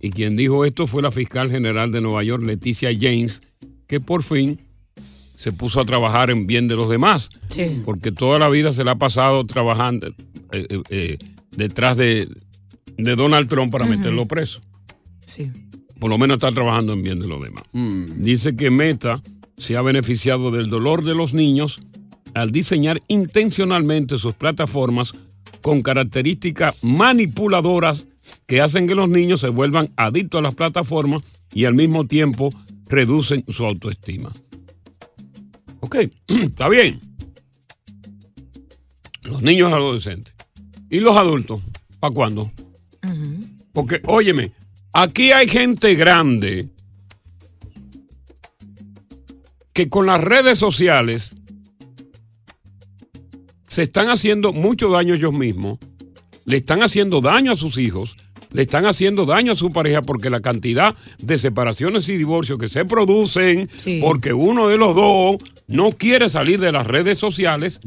Y 0.00 0.10
quien 0.10 0.36
dijo 0.36 0.64
esto 0.64 0.86
fue 0.86 1.02
la 1.02 1.12
fiscal 1.12 1.50
general 1.50 1.92
de 1.92 2.00
Nueva 2.00 2.24
York, 2.24 2.42
Leticia 2.42 2.90
James, 2.98 3.40
que 3.86 4.00
por 4.00 4.22
fin 4.22 4.60
se 5.36 5.52
puso 5.52 5.80
a 5.80 5.84
trabajar 5.84 6.30
en 6.30 6.46
bien 6.46 6.68
de 6.68 6.76
los 6.76 6.88
demás. 6.88 7.30
Sí. 7.48 7.82
Porque 7.84 8.12
toda 8.12 8.38
la 8.38 8.48
vida 8.48 8.72
se 8.72 8.84
la 8.84 8.92
ha 8.92 8.98
pasado 8.98 9.44
trabajando 9.44 10.08
eh, 10.08 10.14
eh, 10.52 10.82
eh, 10.88 11.18
detrás 11.56 11.96
de, 11.96 12.28
de 12.96 13.16
Donald 13.16 13.48
Trump 13.48 13.72
para 13.72 13.86
meterlo 13.86 14.26
preso. 14.26 14.60
Sí. 15.26 15.50
Por 15.98 16.10
lo 16.10 16.18
menos 16.18 16.36
está 16.36 16.52
trabajando 16.52 16.92
en 16.92 17.02
bien 17.02 17.20
de 17.20 17.28
los 17.28 17.42
demás. 17.42 17.64
Dice 18.16 18.56
que 18.56 18.70
Meta 18.70 19.22
se 19.62 19.76
ha 19.76 19.82
beneficiado 19.82 20.50
del 20.50 20.68
dolor 20.68 21.04
de 21.04 21.14
los 21.14 21.34
niños 21.34 21.80
al 22.34 22.50
diseñar 22.50 23.00
intencionalmente 23.06 24.18
sus 24.18 24.34
plataformas 24.34 25.12
con 25.60 25.82
características 25.82 26.82
manipuladoras 26.82 28.08
que 28.46 28.60
hacen 28.60 28.88
que 28.88 28.96
los 28.96 29.08
niños 29.08 29.40
se 29.40 29.48
vuelvan 29.48 29.92
adictos 29.96 30.40
a 30.40 30.42
las 30.42 30.56
plataformas 30.56 31.22
y 31.54 31.66
al 31.66 31.74
mismo 31.74 32.06
tiempo 32.06 32.50
reducen 32.88 33.44
su 33.48 33.64
autoestima. 33.64 34.32
Ok, 35.80 35.96
está 36.26 36.68
bien. 36.68 37.00
Los 39.22 39.42
niños 39.42 39.70
y 39.70 39.74
adolescentes. 39.74 40.34
¿Y 40.90 40.98
los 40.98 41.16
adultos? 41.16 41.62
¿Para 42.00 42.12
cuándo? 42.12 42.50
Porque, 43.72 44.02
óyeme, 44.06 44.52
aquí 44.92 45.30
hay 45.30 45.48
gente 45.48 45.94
grande 45.94 46.68
que 49.72 49.88
con 49.88 50.06
las 50.06 50.20
redes 50.20 50.58
sociales 50.58 51.34
se 53.68 53.82
están 53.82 54.08
haciendo 54.08 54.52
mucho 54.52 54.90
daño 54.90 55.14
ellos 55.14 55.32
mismos, 55.32 55.78
le 56.44 56.58
están 56.58 56.82
haciendo 56.82 57.20
daño 57.20 57.52
a 57.52 57.56
sus 57.56 57.78
hijos, 57.78 58.16
le 58.50 58.62
están 58.62 58.84
haciendo 58.84 59.24
daño 59.24 59.52
a 59.52 59.56
su 59.56 59.70
pareja 59.70 60.02
porque 60.02 60.28
la 60.28 60.40
cantidad 60.40 60.94
de 61.18 61.38
separaciones 61.38 62.08
y 62.10 62.16
divorcios 62.18 62.58
que 62.58 62.68
se 62.68 62.84
producen 62.84 63.70
porque 64.02 64.34
uno 64.34 64.68
de 64.68 64.76
los 64.76 64.94
dos 64.94 65.36
no 65.68 65.92
quiere 65.92 66.28
salir 66.28 66.60
de 66.60 66.72
las 66.72 66.86
redes 66.86 67.18
sociales. 67.18 67.80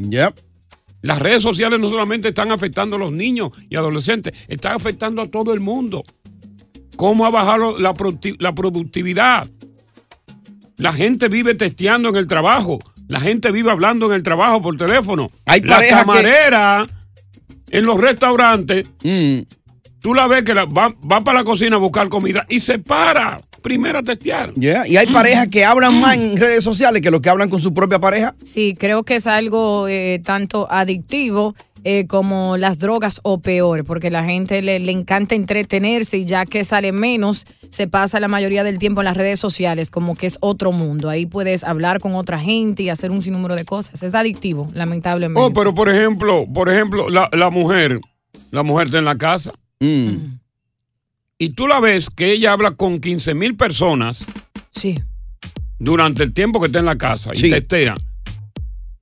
Las 1.04 1.20
redes 1.20 1.44
sociales 1.44 1.80
no 1.80 1.88
solamente 1.88 2.30
están 2.30 2.52
afectando 2.52 2.96
a 2.96 3.00
los 3.00 3.12
niños 3.12 3.52
y 3.70 3.76
adolescentes, 3.76 4.34
están 4.48 4.72
afectando 4.72 5.22
a 5.22 5.30
todo 5.30 5.54
el 5.54 5.60
mundo. 5.60 6.04
¿Cómo 6.96 7.28
ha 7.28 7.30
bajado 7.30 7.78
la, 7.78 7.94
producti- 7.94 8.38
la 8.40 8.56
productividad? 8.56 9.48
La 10.78 10.94
gente 10.94 11.28
vive 11.30 11.54
testeando 11.56 12.10
en 12.10 12.16
el 12.18 12.28
trabajo. 12.28 12.80
La 13.08 13.20
gente 13.20 13.52
vive 13.52 13.72
hablando 13.72 14.08
en 14.08 14.14
el 14.14 14.24
trabajo 14.24 14.62
por 14.62 14.76
teléfono. 14.78 15.30
Hay 15.46 15.62
la 15.62 15.80
que- 15.82 15.88
camarera 15.90 16.88
en 17.70 17.86
los 17.86 18.00
restaurantes, 18.00 18.90
Mm. 19.04 19.42
tú 20.00 20.14
la 20.14 20.28
ves 20.28 20.44
que 20.44 20.54
la- 20.54 20.66
va, 20.66 20.94
va 21.12 21.22
para 21.22 21.40
la 21.40 21.44
cocina 21.46 21.76
a 21.76 21.80
buscar 21.80 22.10
comida 22.10 22.46
y 22.50 22.60
se 22.60 22.80
para 22.80 23.42
primero 23.66 23.98
a 23.98 24.04
testear. 24.04 24.54
Yeah, 24.54 24.88
Y 24.88 24.96
hay 24.96 25.08
parejas 25.08 25.48
que 25.48 25.66
hablan 25.66 26.00
más 26.00 26.16
en 26.18 26.38
redes 26.38 26.64
sociales 26.64 27.02
que 27.02 27.10
lo 27.10 27.20
que 27.20 27.30
hablan 27.30 27.50
con 27.50 27.60
su 27.60 27.74
propia 27.74 27.98
pareja. 27.98 28.36
Sí, 28.46 28.76
creo 28.78 29.02
que 29.02 29.16
es 29.16 29.26
algo 29.26 29.88
eh, 29.88 30.20
tanto 30.24 30.72
adictivo 30.72 31.56
eh, 31.84 32.06
como 32.06 32.58
las 32.58 32.78
drogas 32.78 33.20
o 33.24 33.40
peor, 33.40 33.84
porque 33.84 34.12
la 34.12 34.24
gente 34.24 34.62
le, 34.62 34.78
le 34.78 34.92
encanta 34.92 35.34
entretenerse 35.34 36.20
y 36.20 36.26
ya 36.26 36.46
que 36.46 36.64
sale 36.64 36.92
menos, 36.92 37.48
se 37.72 37.88
pasa 37.88 38.20
la 38.20 38.28
mayoría 38.28 38.64
del 38.64 38.78
tiempo 38.78 39.02
en 39.02 39.06
las 39.06 39.18
redes 39.18 39.40
sociales, 39.40 39.90
como 39.90 40.16
que 40.16 40.28
es 40.28 40.38
otro 40.42 40.72
mundo. 40.72 41.10
Ahí 41.10 41.26
puedes 41.26 41.64
hablar 41.64 42.00
con 42.00 42.14
otra 42.14 42.38
gente 42.40 42.84
y 42.84 42.90
hacer 42.90 43.10
un 43.10 43.24
sinnúmero 43.24 43.56
de 43.56 43.66
cosas. 43.66 44.04
Es 44.04 44.14
adictivo, 44.14 44.68
lamentablemente. 44.74 45.42
Oh, 45.42 45.52
pero 45.52 45.74
por 45.74 45.90
ejemplo, 45.90 46.46
por 46.54 46.70
ejemplo, 46.70 47.10
la, 47.10 47.30
la 47.32 47.50
mujer, 47.50 48.00
la 48.52 48.62
mujer 48.62 48.86
está 48.86 49.00
en 49.00 49.06
la 49.06 49.18
casa. 49.18 49.54
Y 51.38 51.50
tú 51.50 51.68
la 51.68 51.80
ves 51.82 52.10
que 52.10 52.32
ella 52.32 52.54
habla 52.54 52.72
con 52.72 53.00
15 53.02 53.34
mil 53.36 53.56
personas. 53.56 54.24
Sí. 54.72 55.00
Durante 55.80 56.24
el 56.24 56.34
tiempo 56.34 56.62
que 56.62 56.68
está 56.68 56.80
en 56.80 56.86
la 56.86 56.98
casa 56.98 57.32
y 57.34 57.38
Sí. 57.38 57.50
testea. 57.50 57.96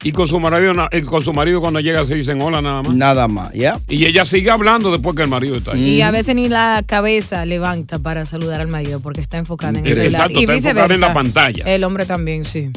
Y 0.03 0.11
con 0.11 0.27
su 0.27 0.37
marido, 0.39 0.73
con 1.05 1.23
su 1.23 1.31
marido 1.31 1.61
cuando 1.61 1.79
llega 1.79 2.05
se 2.05 2.15
dicen 2.15 2.41
hola 2.41 2.61
nada 2.61 2.81
más. 2.83 2.93
Nada 2.95 3.27
más, 3.29 3.53
¿ya? 3.53 3.79
Y 3.87 4.05
ella 4.05 4.25
sigue 4.25 4.49
hablando 4.49 4.91
después 4.91 5.15
que 5.15 5.21
el 5.21 5.29
marido 5.29 5.55
está 5.55 5.73
ahí. 5.73 5.81
Y 5.97 6.01
a 6.01 6.11
veces 6.11 6.35
ni 6.35 6.49
la 6.49 6.83
cabeza 6.85 7.45
levanta 7.45 7.99
para 7.99 8.25
saludar 8.25 8.59
al 8.59 8.67
marido 8.67 8.99
porque 8.99 9.21
está 9.21 9.37
enfocada 9.37 9.77
en 9.79 9.85
el 9.85 9.91
Exacto, 9.93 10.01
celular. 10.11 10.31
y 10.31 10.55
está 10.55 10.69
enfocada 10.71 10.95
en 10.95 11.01
la 11.01 11.13
pantalla. 11.13 11.63
El 11.65 11.83
hombre 11.85 12.05
también, 12.05 12.43
sí. 12.43 12.69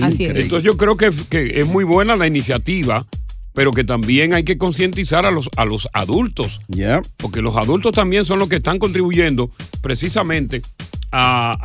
Así 0.00 0.24
es. 0.24 0.38
Entonces 0.38 0.64
yo 0.64 0.76
creo 0.78 0.96
que, 0.96 1.10
que 1.28 1.60
es 1.60 1.66
muy 1.66 1.84
buena 1.84 2.16
la 2.16 2.26
iniciativa, 2.26 3.04
pero 3.52 3.72
que 3.72 3.84
también 3.84 4.32
hay 4.34 4.44
que 4.44 4.58
concientizar 4.58 5.26
a 5.26 5.30
los, 5.30 5.50
a 5.56 5.64
los 5.64 5.88
adultos. 5.92 6.60
Porque 7.16 7.42
los 7.42 7.56
adultos 7.56 7.92
también 7.92 8.24
son 8.24 8.38
los 8.38 8.48
que 8.48 8.56
están 8.56 8.78
contribuyendo 8.78 9.50
precisamente 9.82 10.62
a, 11.12 11.56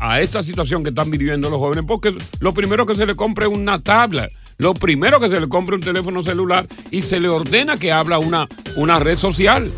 a- 0.00 0.10
a 0.12 0.20
esta 0.20 0.42
situación 0.42 0.82
que 0.82 0.88
están 0.90 1.10
viviendo 1.10 1.48
los 1.50 1.58
jóvenes. 1.58 1.84
Porque 1.86 2.14
lo 2.40 2.52
primero 2.52 2.86
que 2.86 2.96
se 2.96 3.06
le 3.06 3.14
compra 3.14 3.46
es 3.46 3.52
una 3.52 3.80
tabla. 3.82 4.28
Lo 4.58 4.74
primero 4.74 5.20
que 5.20 5.30
se 5.30 5.40
le 5.40 5.48
compra 5.48 5.76
es 5.76 5.80
un 5.80 5.86
teléfono 5.86 6.22
celular 6.22 6.66
y 6.90 7.02
se 7.02 7.18
le 7.20 7.28
ordena 7.28 7.78
que 7.78 7.92
habla 7.92 8.18
una, 8.18 8.46
una 8.76 8.98
red 8.98 9.16
social. 9.16 9.70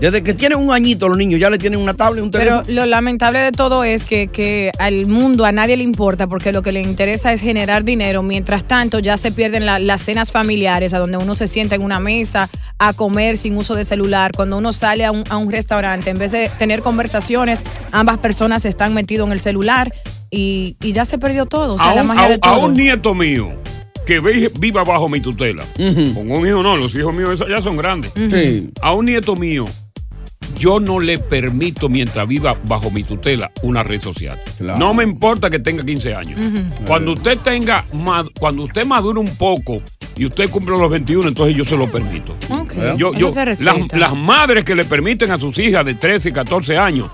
Desde 0.00 0.22
que 0.22 0.32
tienen 0.32 0.58
un 0.58 0.72
añito 0.72 1.08
los 1.08 1.18
niños 1.18 1.40
ya 1.40 1.50
le 1.50 1.58
tienen 1.58 1.80
una 1.80 1.92
tablet, 1.92 2.22
un 2.22 2.30
Pero 2.30 2.62
teléfono. 2.62 2.74
lo 2.76 2.86
lamentable 2.86 3.40
de 3.40 3.50
todo 3.50 3.82
es 3.82 4.04
que, 4.04 4.28
que 4.28 4.70
al 4.78 5.06
mundo 5.06 5.44
a 5.44 5.50
nadie 5.50 5.76
le 5.76 5.82
importa 5.82 6.28
porque 6.28 6.52
lo 6.52 6.62
que 6.62 6.70
le 6.70 6.82
interesa 6.82 7.32
es 7.32 7.40
generar 7.40 7.82
dinero. 7.84 8.22
Mientras 8.22 8.62
tanto, 8.64 9.00
ya 9.00 9.16
se 9.16 9.32
pierden 9.32 9.66
la- 9.66 9.80
las 9.80 10.02
cenas 10.02 10.30
familiares, 10.30 10.94
a 10.94 10.98
donde 11.00 11.16
uno 11.16 11.34
se 11.34 11.48
sienta 11.48 11.74
en 11.74 11.82
una 11.82 11.98
mesa 11.98 12.48
a 12.78 12.92
comer 12.92 13.36
sin 13.36 13.56
uso 13.56 13.74
de 13.74 13.84
celular. 13.84 14.30
Cuando 14.36 14.56
uno 14.58 14.72
sale 14.72 15.04
a 15.04 15.10
un, 15.10 15.24
a 15.30 15.36
un 15.36 15.50
restaurante, 15.50 16.10
en 16.10 16.18
vez 16.18 16.30
de 16.30 16.48
tener 16.58 16.80
conversaciones, 16.82 17.64
ambas 17.90 18.18
personas 18.18 18.64
están 18.66 18.94
metidos 18.94 19.26
en 19.26 19.32
el 19.32 19.40
celular 19.40 19.92
y, 20.30 20.76
y 20.80 20.92
ya 20.92 21.04
se 21.06 21.18
perdió 21.18 21.46
todo. 21.46 21.74
O 21.74 21.78
sea, 21.78 21.90
a, 21.90 21.94
la 21.96 22.02
un, 22.02 22.06
magia 22.08 22.24
a- 22.24 22.28
de 22.28 22.34
a 22.34 22.38
todo. 22.38 22.66
un 22.66 22.74
nieto 22.74 23.14
mío 23.16 23.48
que 24.06 24.20
ve- 24.20 24.50
viva 24.58 24.84
bajo 24.84 25.08
mi 25.08 25.20
tutela. 25.20 25.64
Con 25.76 26.30
un 26.30 26.46
hijo 26.46 26.62
no, 26.62 26.76
los 26.76 26.94
hijos 26.94 27.12
míos 27.12 27.34
esos 27.34 27.48
ya 27.48 27.60
son 27.60 27.76
grandes. 27.76 28.12
Sí. 28.30 28.70
A 28.80 28.92
un 28.94 29.04
nieto 29.06 29.36
mío, 29.36 29.66
yo 30.58 30.80
no 30.80 31.00
le 31.00 31.18
permito 31.18 31.88
mientras 31.88 32.26
viva 32.26 32.56
bajo 32.66 32.90
mi 32.90 33.02
tutela 33.04 33.50
una 33.62 33.82
red 33.82 34.00
social. 34.00 34.40
No 34.60 34.94
me 34.94 35.04
importa 35.04 35.50
que 35.50 35.58
tenga 35.58 35.84
15 35.84 36.14
años. 36.14 36.40
Cuando 36.86 37.12
usted 37.12 37.38
tenga, 37.38 37.84
cuando 38.38 38.62
usted 38.64 38.84
madure 38.84 39.20
un 39.20 39.36
poco 39.36 39.80
y 40.16 40.26
usted 40.26 40.50
cumple 40.50 40.76
los 40.76 40.90
21, 40.90 41.28
entonces 41.28 41.56
yo 41.56 41.64
se 41.64 41.76
lo 41.76 41.90
permito. 41.90 42.36
Ok, 42.50 42.74
Yo, 42.96 43.14
yo, 43.14 43.30
se 43.30 43.44
las, 43.62 43.78
las 43.92 44.14
madres 44.16 44.64
que 44.64 44.74
le 44.74 44.84
permiten 44.84 45.30
a 45.30 45.38
sus 45.38 45.58
hijas 45.58 45.84
de 45.84 45.94
13 45.94 46.30
y 46.30 46.32
14 46.32 46.76
años 46.78 47.10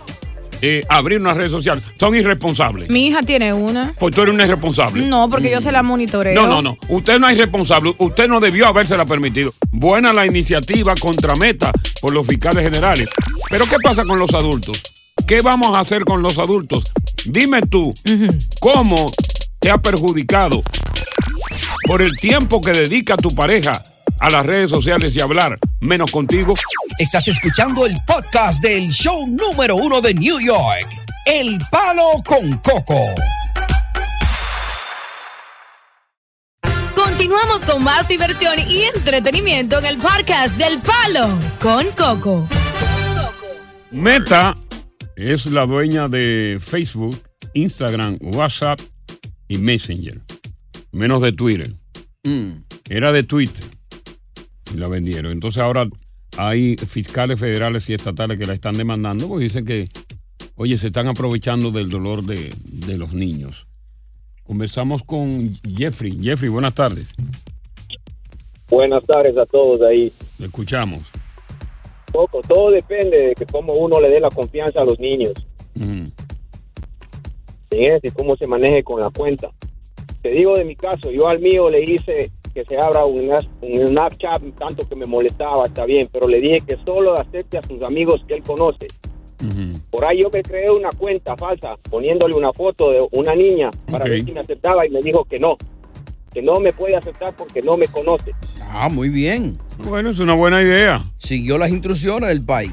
eh, 0.66 0.82
abrir 0.88 1.20
una 1.20 1.34
red 1.34 1.50
social 1.50 1.82
son 2.00 2.14
irresponsables. 2.14 2.88
Mi 2.88 3.08
hija 3.08 3.22
tiene 3.22 3.52
una. 3.52 3.94
Pues 3.98 4.14
tú 4.14 4.22
eres 4.22 4.34
una 4.34 4.46
irresponsable. 4.46 5.04
No, 5.04 5.28
porque 5.28 5.50
yo 5.50 5.60
se 5.60 5.70
la 5.70 5.82
monitoreo. 5.82 6.34
No, 6.34 6.48
no, 6.48 6.62
no. 6.62 6.78
Usted 6.88 7.18
no 7.18 7.28
es 7.28 7.36
irresponsable. 7.36 7.94
Usted 7.98 8.28
no 8.28 8.40
debió 8.40 8.66
habérsela 8.66 9.04
permitido. 9.04 9.52
Buena 9.72 10.14
la 10.14 10.24
iniciativa 10.24 10.94
contra 10.94 11.36
Meta 11.36 11.70
por 12.00 12.14
los 12.14 12.26
fiscales 12.26 12.64
generales. 12.64 13.10
Pero 13.50 13.66
¿qué 13.66 13.76
pasa 13.82 14.06
con 14.06 14.18
los 14.18 14.32
adultos? 14.32 14.80
¿Qué 15.26 15.42
vamos 15.42 15.76
a 15.76 15.80
hacer 15.80 16.02
con 16.04 16.22
los 16.22 16.38
adultos? 16.38 16.84
Dime 17.26 17.60
tú, 17.60 17.92
¿cómo 18.58 19.10
te 19.60 19.70
ha 19.70 19.76
perjudicado 19.76 20.62
por 21.86 22.00
el 22.00 22.16
tiempo 22.16 22.62
que 22.62 22.72
dedica 22.72 23.18
tu 23.18 23.34
pareja 23.34 23.82
a 24.20 24.30
las 24.30 24.46
redes 24.46 24.70
sociales 24.70 25.14
y 25.14 25.20
hablar 25.20 25.58
menos 25.80 26.10
contigo? 26.10 26.54
Estás 26.98 27.28
escuchando 27.28 27.86
el 27.86 27.96
podcast 28.06 28.62
del 28.62 28.90
show 28.90 29.26
número 29.26 29.76
uno 29.76 30.00
de 30.00 30.14
New 30.14 30.40
York, 30.40 30.88
El 31.26 31.58
Palo 31.70 32.22
con 32.24 32.58
Coco. 32.58 33.14
Continuamos 36.94 37.64
con 37.64 37.82
más 37.82 38.08
diversión 38.08 38.54
y 38.68 38.82
entretenimiento 38.96 39.78
en 39.78 39.86
el 39.86 39.98
podcast 39.98 40.56
del 40.56 40.80
Palo 40.80 41.28
con 41.60 41.86
Coco. 41.96 42.48
Meta 43.90 44.56
es 45.16 45.46
la 45.46 45.66
dueña 45.66 46.08
de 46.08 46.58
Facebook, 46.60 47.22
Instagram, 47.54 48.18
WhatsApp 48.20 48.80
y 49.48 49.58
Messenger. 49.58 50.20
Menos 50.90 51.22
de 51.22 51.32
Twitter. 51.32 51.74
Era 52.88 53.12
de 53.12 53.22
Twitter. 53.22 53.64
Y 54.74 54.76
la 54.76 54.88
vendieron. 54.88 55.32
Entonces 55.32 55.62
ahora 55.62 55.88
hay 56.36 56.76
fiscales 56.76 57.38
federales 57.38 57.88
y 57.88 57.94
estatales 57.94 58.38
que 58.38 58.46
la 58.46 58.54
están 58.54 58.76
demandando 58.76 59.28
porque 59.28 59.44
dicen 59.44 59.64
que, 59.64 59.88
oye, 60.56 60.76
se 60.78 60.88
están 60.88 61.06
aprovechando 61.06 61.70
del 61.70 61.88
dolor 61.88 62.24
de, 62.24 62.52
de 62.64 62.98
los 62.98 63.14
niños. 63.14 63.68
Conversamos 64.42 65.04
con 65.04 65.54
Jeffrey. 65.62 66.18
Jeffrey, 66.20 66.50
buenas 66.50 66.74
tardes. 66.74 67.08
Buenas 68.68 69.04
tardes 69.04 69.36
a 69.38 69.46
todos 69.46 69.80
ahí. 69.82 70.12
Le 70.38 70.46
escuchamos. 70.46 71.08
Poco, 72.12 72.40
todo 72.42 72.70
depende 72.70 73.28
de 73.28 73.34
que 73.34 73.46
cómo 73.46 73.74
uno 73.74 74.00
le 74.00 74.10
dé 74.10 74.20
la 74.20 74.30
confianza 74.30 74.80
a 74.80 74.84
los 74.84 74.98
niños. 74.98 75.32
Y 77.70 78.10
cómo 78.10 78.36
se 78.36 78.46
maneje 78.46 78.82
con 78.82 79.00
la 79.00 79.10
cuenta. 79.10 79.50
Te 80.22 80.30
digo 80.30 80.54
de 80.54 80.64
mi 80.64 80.76
caso, 80.76 81.10
yo 81.10 81.28
al 81.28 81.40
mío 81.40 81.70
le 81.70 81.82
hice 81.82 82.30
que 82.54 82.64
se 82.64 82.78
abra 82.78 83.04
un, 83.04 83.30
un 83.30 83.86
Snapchat, 83.88 84.42
tanto 84.56 84.88
que 84.88 84.94
me 84.94 85.06
molestaba, 85.06 85.66
está 85.66 85.84
bien, 85.84 86.08
pero 86.12 86.28
le 86.28 86.40
dije 86.40 86.62
que 86.66 86.76
solo 86.84 87.18
acepte 87.18 87.58
a 87.58 87.62
sus 87.62 87.82
amigos 87.82 88.24
que 88.28 88.34
él 88.34 88.42
conoce. 88.42 88.86
Por 89.90 90.04
ahí 90.06 90.22
yo 90.22 90.30
me 90.32 90.42
creé 90.42 90.70
una 90.70 90.88
cuenta 90.90 91.36
falsa, 91.36 91.76
poniéndole 91.90 92.34
una 92.34 92.52
foto 92.52 92.90
de 92.90 93.06
una 93.12 93.34
niña 93.34 93.70
para 93.90 94.06
ver 94.06 94.24
si 94.24 94.32
me 94.32 94.40
aceptaba 94.40 94.86
y 94.86 94.90
me 94.90 95.02
dijo 95.02 95.24
que 95.24 95.38
no, 95.38 95.56
que 96.32 96.40
no 96.40 96.60
me 96.60 96.72
puede 96.72 96.96
aceptar 96.96 97.34
porque 97.36 97.60
no 97.60 97.76
me 97.76 97.86
conoce. 97.88 98.32
Ah, 98.70 98.88
muy 98.88 99.10
bien. 99.10 99.58
Bueno, 99.78 100.10
es 100.10 100.18
una 100.18 100.34
buena 100.34 100.62
idea. 100.62 101.02
Siguió 101.18 101.58
las 101.58 101.70
instrucciones 101.70 102.30
del 102.30 102.42
país. 102.44 102.72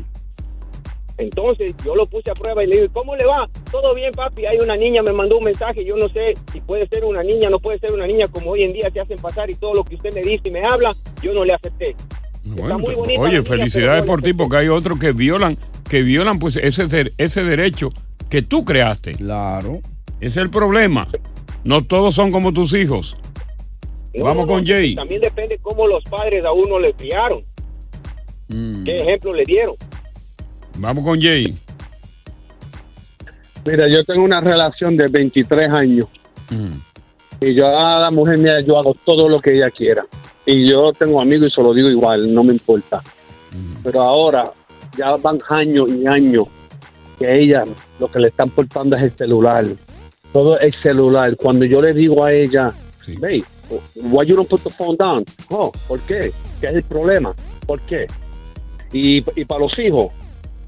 Entonces 1.17 1.73
yo 1.85 1.95
lo 1.95 2.05
puse 2.05 2.31
a 2.31 2.33
prueba 2.33 2.63
y 2.63 2.67
le 2.67 2.81
digo, 2.81 2.93
¿cómo 2.93 3.15
le 3.15 3.25
va? 3.25 3.49
Todo 3.71 3.93
bien, 3.93 4.11
papi. 4.11 4.45
Hay 4.45 4.57
una 4.57 4.75
niña, 4.75 5.01
me 5.01 5.11
mandó 5.11 5.37
un 5.37 5.43
mensaje. 5.43 5.83
Yo 5.85 5.95
no 5.95 6.09
sé 6.09 6.33
si 6.51 6.61
puede 6.61 6.87
ser 6.87 7.05
una 7.05 7.23
niña, 7.23 7.49
no 7.49 7.59
puede 7.59 7.79
ser 7.79 7.91
una 7.93 8.07
niña 8.07 8.27
como 8.27 8.51
hoy 8.51 8.63
en 8.63 8.73
día 8.73 8.89
se 8.91 8.99
hacen 8.99 9.17
pasar 9.19 9.49
y 9.49 9.55
todo 9.55 9.73
lo 9.73 9.83
que 9.83 9.95
usted 9.95 10.13
me 10.13 10.21
dice 10.21 10.49
y 10.49 10.51
me 10.51 10.65
habla, 10.65 10.95
yo 11.21 11.33
no 11.33 11.45
le 11.45 11.53
acepté. 11.53 11.95
Bueno, 12.43 12.79
muy 12.79 12.95
oye, 12.95 13.17
niña, 13.17 13.43
felicidades 13.43 14.03
por 14.03 14.21
ti, 14.23 14.33
porque 14.33 14.57
hay 14.57 14.67
otros 14.67 14.97
que 14.97 15.11
violan, 15.11 15.57
que 15.87 16.01
violan 16.01 16.39
pues 16.39 16.57
ese, 16.57 17.13
ese 17.17 17.43
derecho 17.43 17.89
que 18.29 18.41
tú 18.41 18.65
creaste. 18.65 19.13
Claro. 19.13 19.79
Ese 20.19 20.27
es 20.27 20.37
el 20.37 20.49
problema. 20.49 21.07
No 21.63 21.83
todos 21.83 22.15
son 22.15 22.31
como 22.31 22.53
tus 22.53 22.73
hijos. 22.73 23.17
No, 24.13 24.25
Vamos 24.25 24.47
no, 24.47 24.53
con 24.53 24.65
Jay. 24.65 24.95
También 24.95 25.21
depende 25.21 25.59
cómo 25.61 25.87
los 25.87 26.03
padres 26.05 26.43
a 26.43 26.51
uno 26.51 26.79
le 26.79 26.93
criaron. 26.93 27.43
¿Qué 28.49 29.01
ejemplo 29.01 29.33
le 29.33 29.43
dieron? 29.45 29.75
Vamos 30.77 31.03
con 31.03 31.21
Jay. 31.21 31.55
Mira, 33.65 33.87
yo 33.87 34.03
tengo 34.03 34.23
una 34.23 34.41
relación 34.41 34.97
de 34.97 35.07
23 35.07 35.71
años. 35.71 36.07
Y 37.39 37.53
yo 37.53 37.67
a 37.67 37.99
la 37.99 38.11
mujer 38.11 38.37
mía, 38.37 38.59
yo 38.61 38.77
hago 38.77 38.95
todo 39.05 39.29
lo 39.29 39.39
que 39.39 39.55
ella 39.55 39.69
quiera. 39.69 40.05
Y 40.45 40.69
yo 40.69 40.91
tengo 40.93 41.21
amigos 41.21 41.49
y 41.51 41.55
se 41.55 41.61
lo 41.61 41.73
digo 41.73 41.89
igual, 41.89 42.33
no 42.33 42.43
me 42.43 42.53
importa. 42.53 43.01
Pero 43.83 44.01
ahora 44.01 44.51
ya 44.97 45.15
van 45.17 45.39
años 45.49 45.89
y 45.89 46.07
años 46.07 46.47
que 47.17 47.39
ella 47.39 47.63
lo 47.99 48.07
que 48.09 48.19
le 48.19 48.29
están 48.29 48.49
portando 48.49 48.95
es 48.95 49.03
el 49.03 49.11
celular. 49.11 49.65
Todo 50.33 50.59
es 50.59 50.75
celular. 50.77 51.35
Cuando 51.35 51.65
yo 51.65 51.81
le 51.81 51.93
digo 51.93 52.23
a 52.23 52.33
ella, 52.33 52.73
hey, 53.21 53.43
why 53.95 54.25
you 54.25 54.35
don't 54.35 54.49
put 54.49 54.61
the 54.63 54.69
phone 54.69 54.97
down? 54.97 55.23
Oh, 55.49 55.71
¿por 55.87 55.99
qué? 56.01 56.31
¿Qué 56.59 56.67
es 56.67 56.73
el 56.73 56.83
problema? 56.83 57.33
¿Por 57.65 57.79
qué? 57.81 58.07
Y, 58.91 59.23
y 59.39 59.45
para 59.45 59.61
los 59.61 59.77
hijos, 59.79 60.11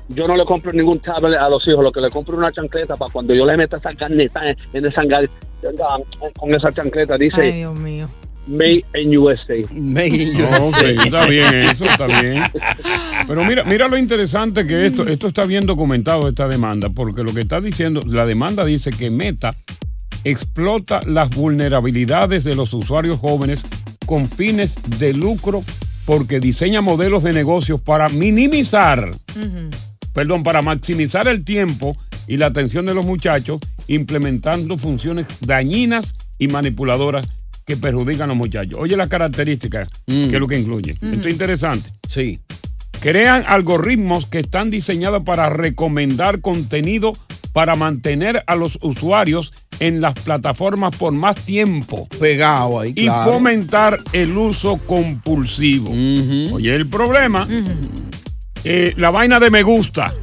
yo 0.09 0.27
no 0.27 0.35
le 0.35 0.45
compro 0.45 0.71
ningún 0.73 0.99
tablet 0.99 1.39
a 1.39 1.49
los 1.49 1.67
hijos, 1.67 1.83
lo 1.83 1.91
que 1.91 2.01
le 2.01 2.09
compro 2.09 2.35
es 2.35 2.39
una 2.39 2.51
chancleta 2.51 2.95
para 2.95 3.11
cuando 3.11 3.33
yo 3.33 3.45
le 3.45 3.57
meta 3.57 3.77
esa 3.77 3.93
carneta 3.93 4.47
en, 4.47 4.57
en 4.73 4.85
esa 4.85 5.01
con 6.37 6.53
esa 6.53 6.71
chancleta 6.71 7.17
dice 7.17 7.41
Ay, 7.41 7.51
Dios 7.53 7.75
mío. 7.75 8.09
Made 8.45 8.83
in 8.95 9.17
USA. 9.17 9.55
Made 9.71 10.07
in 10.07 10.35
Ok, 10.35 11.05
está 11.05 11.25
bien 11.27 11.53
eso, 11.53 11.85
está 11.85 12.07
bien. 12.07 12.43
Pero 13.25 13.45
mira, 13.45 13.63
mira 13.63 13.87
lo 13.87 13.97
interesante 13.97 14.67
que 14.67 14.85
esto, 14.85 15.07
esto 15.07 15.27
está 15.27 15.45
bien 15.45 15.65
documentado, 15.65 16.27
esta 16.27 16.49
demanda, 16.49 16.89
porque 16.89 17.23
lo 17.23 17.33
que 17.33 17.41
está 17.41 17.61
diciendo, 17.61 18.01
la 18.05 18.25
demanda 18.25 18.65
dice 18.65 18.91
que 18.91 19.09
Meta 19.09 19.55
explota 20.25 20.99
las 21.05 21.29
vulnerabilidades 21.29 22.43
de 22.43 22.55
los 22.55 22.73
usuarios 22.73 23.19
jóvenes 23.19 23.61
con 24.05 24.27
fines 24.27 24.75
de 24.99 25.13
lucro 25.13 25.63
porque 26.05 26.39
diseña 26.39 26.81
modelos 26.81 27.23
de 27.23 27.33
negocios 27.33 27.81
para 27.81 28.09
minimizar, 28.09 29.11
perdón, 30.13 30.43
para 30.43 30.62
maximizar 30.62 31.28
el 31.28 31.43
tiempo 31.43 31.97
y 32.28 32.38
la 32.38 32.47
atención 32.47 32.86
de 32.86 32.93
los 32.93 33.06
muchachos, 33.06 33.60
implementando 33.88 34.78
funciones 34.78 35.26
dañinas 35.41 36.13
y 36.39 36.47
manipuladoras 36.47 37.28
que 37.65 37.78
perjudican 37.78 38.26
a 38.26 38.28
los 38.28 38.38
muchachos. 38.38 38.78
Oye 38.80 38.95
las 38.95 39.08
características, 39.10 39.89
que 40.06 40.26
es 40.26 40.39
lo 40.39 40.47
que 40.47 40.60
incluye. 40.60 40.95
Mm. 41.02 41.13
Esto 41.13 41.28
es 41.28 41.34
interesante. 41.34 41.89
Sí. 42.08 42.39
Crean 42.99 43.43
algoritmos 43.47 44.26
que 44.28 44.39
están 44.39 44.69
diseñados 44.69 45.23
para 45.23 45.49
recomendar 45.49 46.39
contenido 46.41 47.13
para 47.54 47.76
mantener 47.76 48.43
a 48.47 48.56
los 48.56 48.80
usuarios 48.82 49.54
en 49.80 50.02
las 50.02 50.13
plataformas 50.13 50.95
por 50.95 51.13
más 51.13 51.36
tiempo. 51.36 52.08
Pegado 52.19 52.80
ahí, 52.80 52.91
Y 52.95 53.06
claro. 53.06 53.34
fomentar 53.34 53.99
el 54.12 54.36
uso 54.36 54.78
compulsivo. 54.78 55.91
Oye, 56.54 56.73
el 56.73 56.88
problema, 56.89 57.47
eh, 58.63 58.93
la 58.97 59.10
vaina 59.10 59.39
de 59.39 59.49
me 59.52 59.63
gusta. 59.63 60.13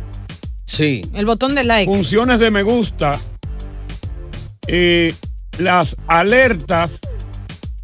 Sí. 0.67 1.03
El 1.15 1.27
botón 1.27 1.55
de 1.55 1.65
like. 1.65 1.91
Funciones 1.93 2.39
de 2.39 2.51
me 2.51 2.63
gusta. 2.63 3.19
eh, 4.67 5.15
las 5.59 5.97
alertas 6.07 7.01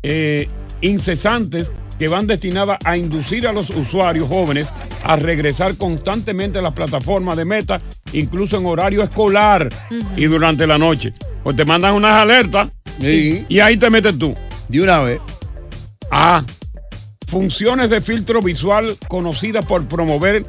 eh, 0.03 0.49
incesantes 0.81 1.71
que 1.99 2.09
van 2.09 2.27
destinadas 2.27 2.79
a 2.85 2.97
inducir 2.97 3.47
a 3.47 3.53
los 3.53 3.71
usuarios 3.71 4.29
jóvenes 4.29 4.67
a 5.03 5.17
regresar 5.17 5.77
constantemente 5.77 6.59
a 6.59 6.63
las 6.63 6.75
plataformas 6.75 7.37
de 7.37 7.45
meta, 7.45 7.81
incluso 8.13 8.57
en 8.59 8.67
horario 8.67 9.03
escolar 9.03 9.69
y 10.17 10.25
durante 10.27 10.67
la 10.67 10.79
noche. 10.79 11.13
Pues 11.43 11.57
te 11.57 11.65
mandan 11.65 11.95
unas 11.95 12.13
alertas 12.13 12.69
Sí. 13.01 13.45
y 13.49 13.59
ahí 13.61 13.77
te 13.77 13.91
metes 13.91 14.17
tú. 14.19 14.35
De 14.69 14.81
una 14.81 15.01
vez. 15.01 15.21
Ah, 16.11 16.45
funciones 17.27 17.91
de 17.91 18.01
filtro 18.01 18.41
visual 18.41 18.97
conocidas 19.09 19.65
por 19.67 19.87
promover 19.87 20.47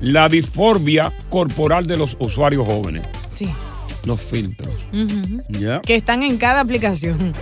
la 0.00 0.28
disforbia 0.28 1.12
corporal 1.28 1.86
de 1.86 1.96
los 1.96 2.16
usuarios 2.20 2.66
jóvenes. 2.66 3.04
Sí. 3.28 3.50
Los 4.04 4.20
filtros. 4.20 4.74
Ujú. 4.92 5.42
Que 5.82 5.96
están 5.96 6.22
en 6.22 6.36
cada 6.38 6.60
aplicación. 6.60 7.32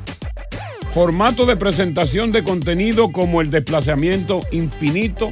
Formato 0.92 1.44
de 1.44 1.56
presentación 1.56 2.32
de 2.32 2.42
contenido 2.42 3.12
como 3.12 3.42
el 3.42 3.50
desplazamiento 3.50 4.40
infinito, 4.52 5.28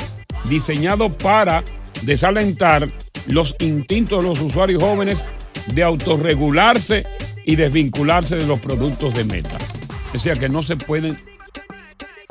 diseñado 0.50 1.16
para 1.16 1.64
desalentar 2.02 2.90
los 3.26 3.56
instintos 3.60 4.22
de 4.22 4.28
los 4.28 4.40
usuarios 4.40 4.82
jóvenes 4.82 5.18
de 5.72 5.82
autorregularse 5.82 7.04
y 7.46 7.56
desvincularse 7.56 8.36
de 8.36 8.46
los 8.46 8.60
productos 8.60 9.14
de 9.14 9.24
meta. 9.24 9.56
O 10.14 10.18
sea 10.18 10.36
que 10.36 10.50
no 10.50 10.62
se 10.62 10.76
pueden 10.76 11.18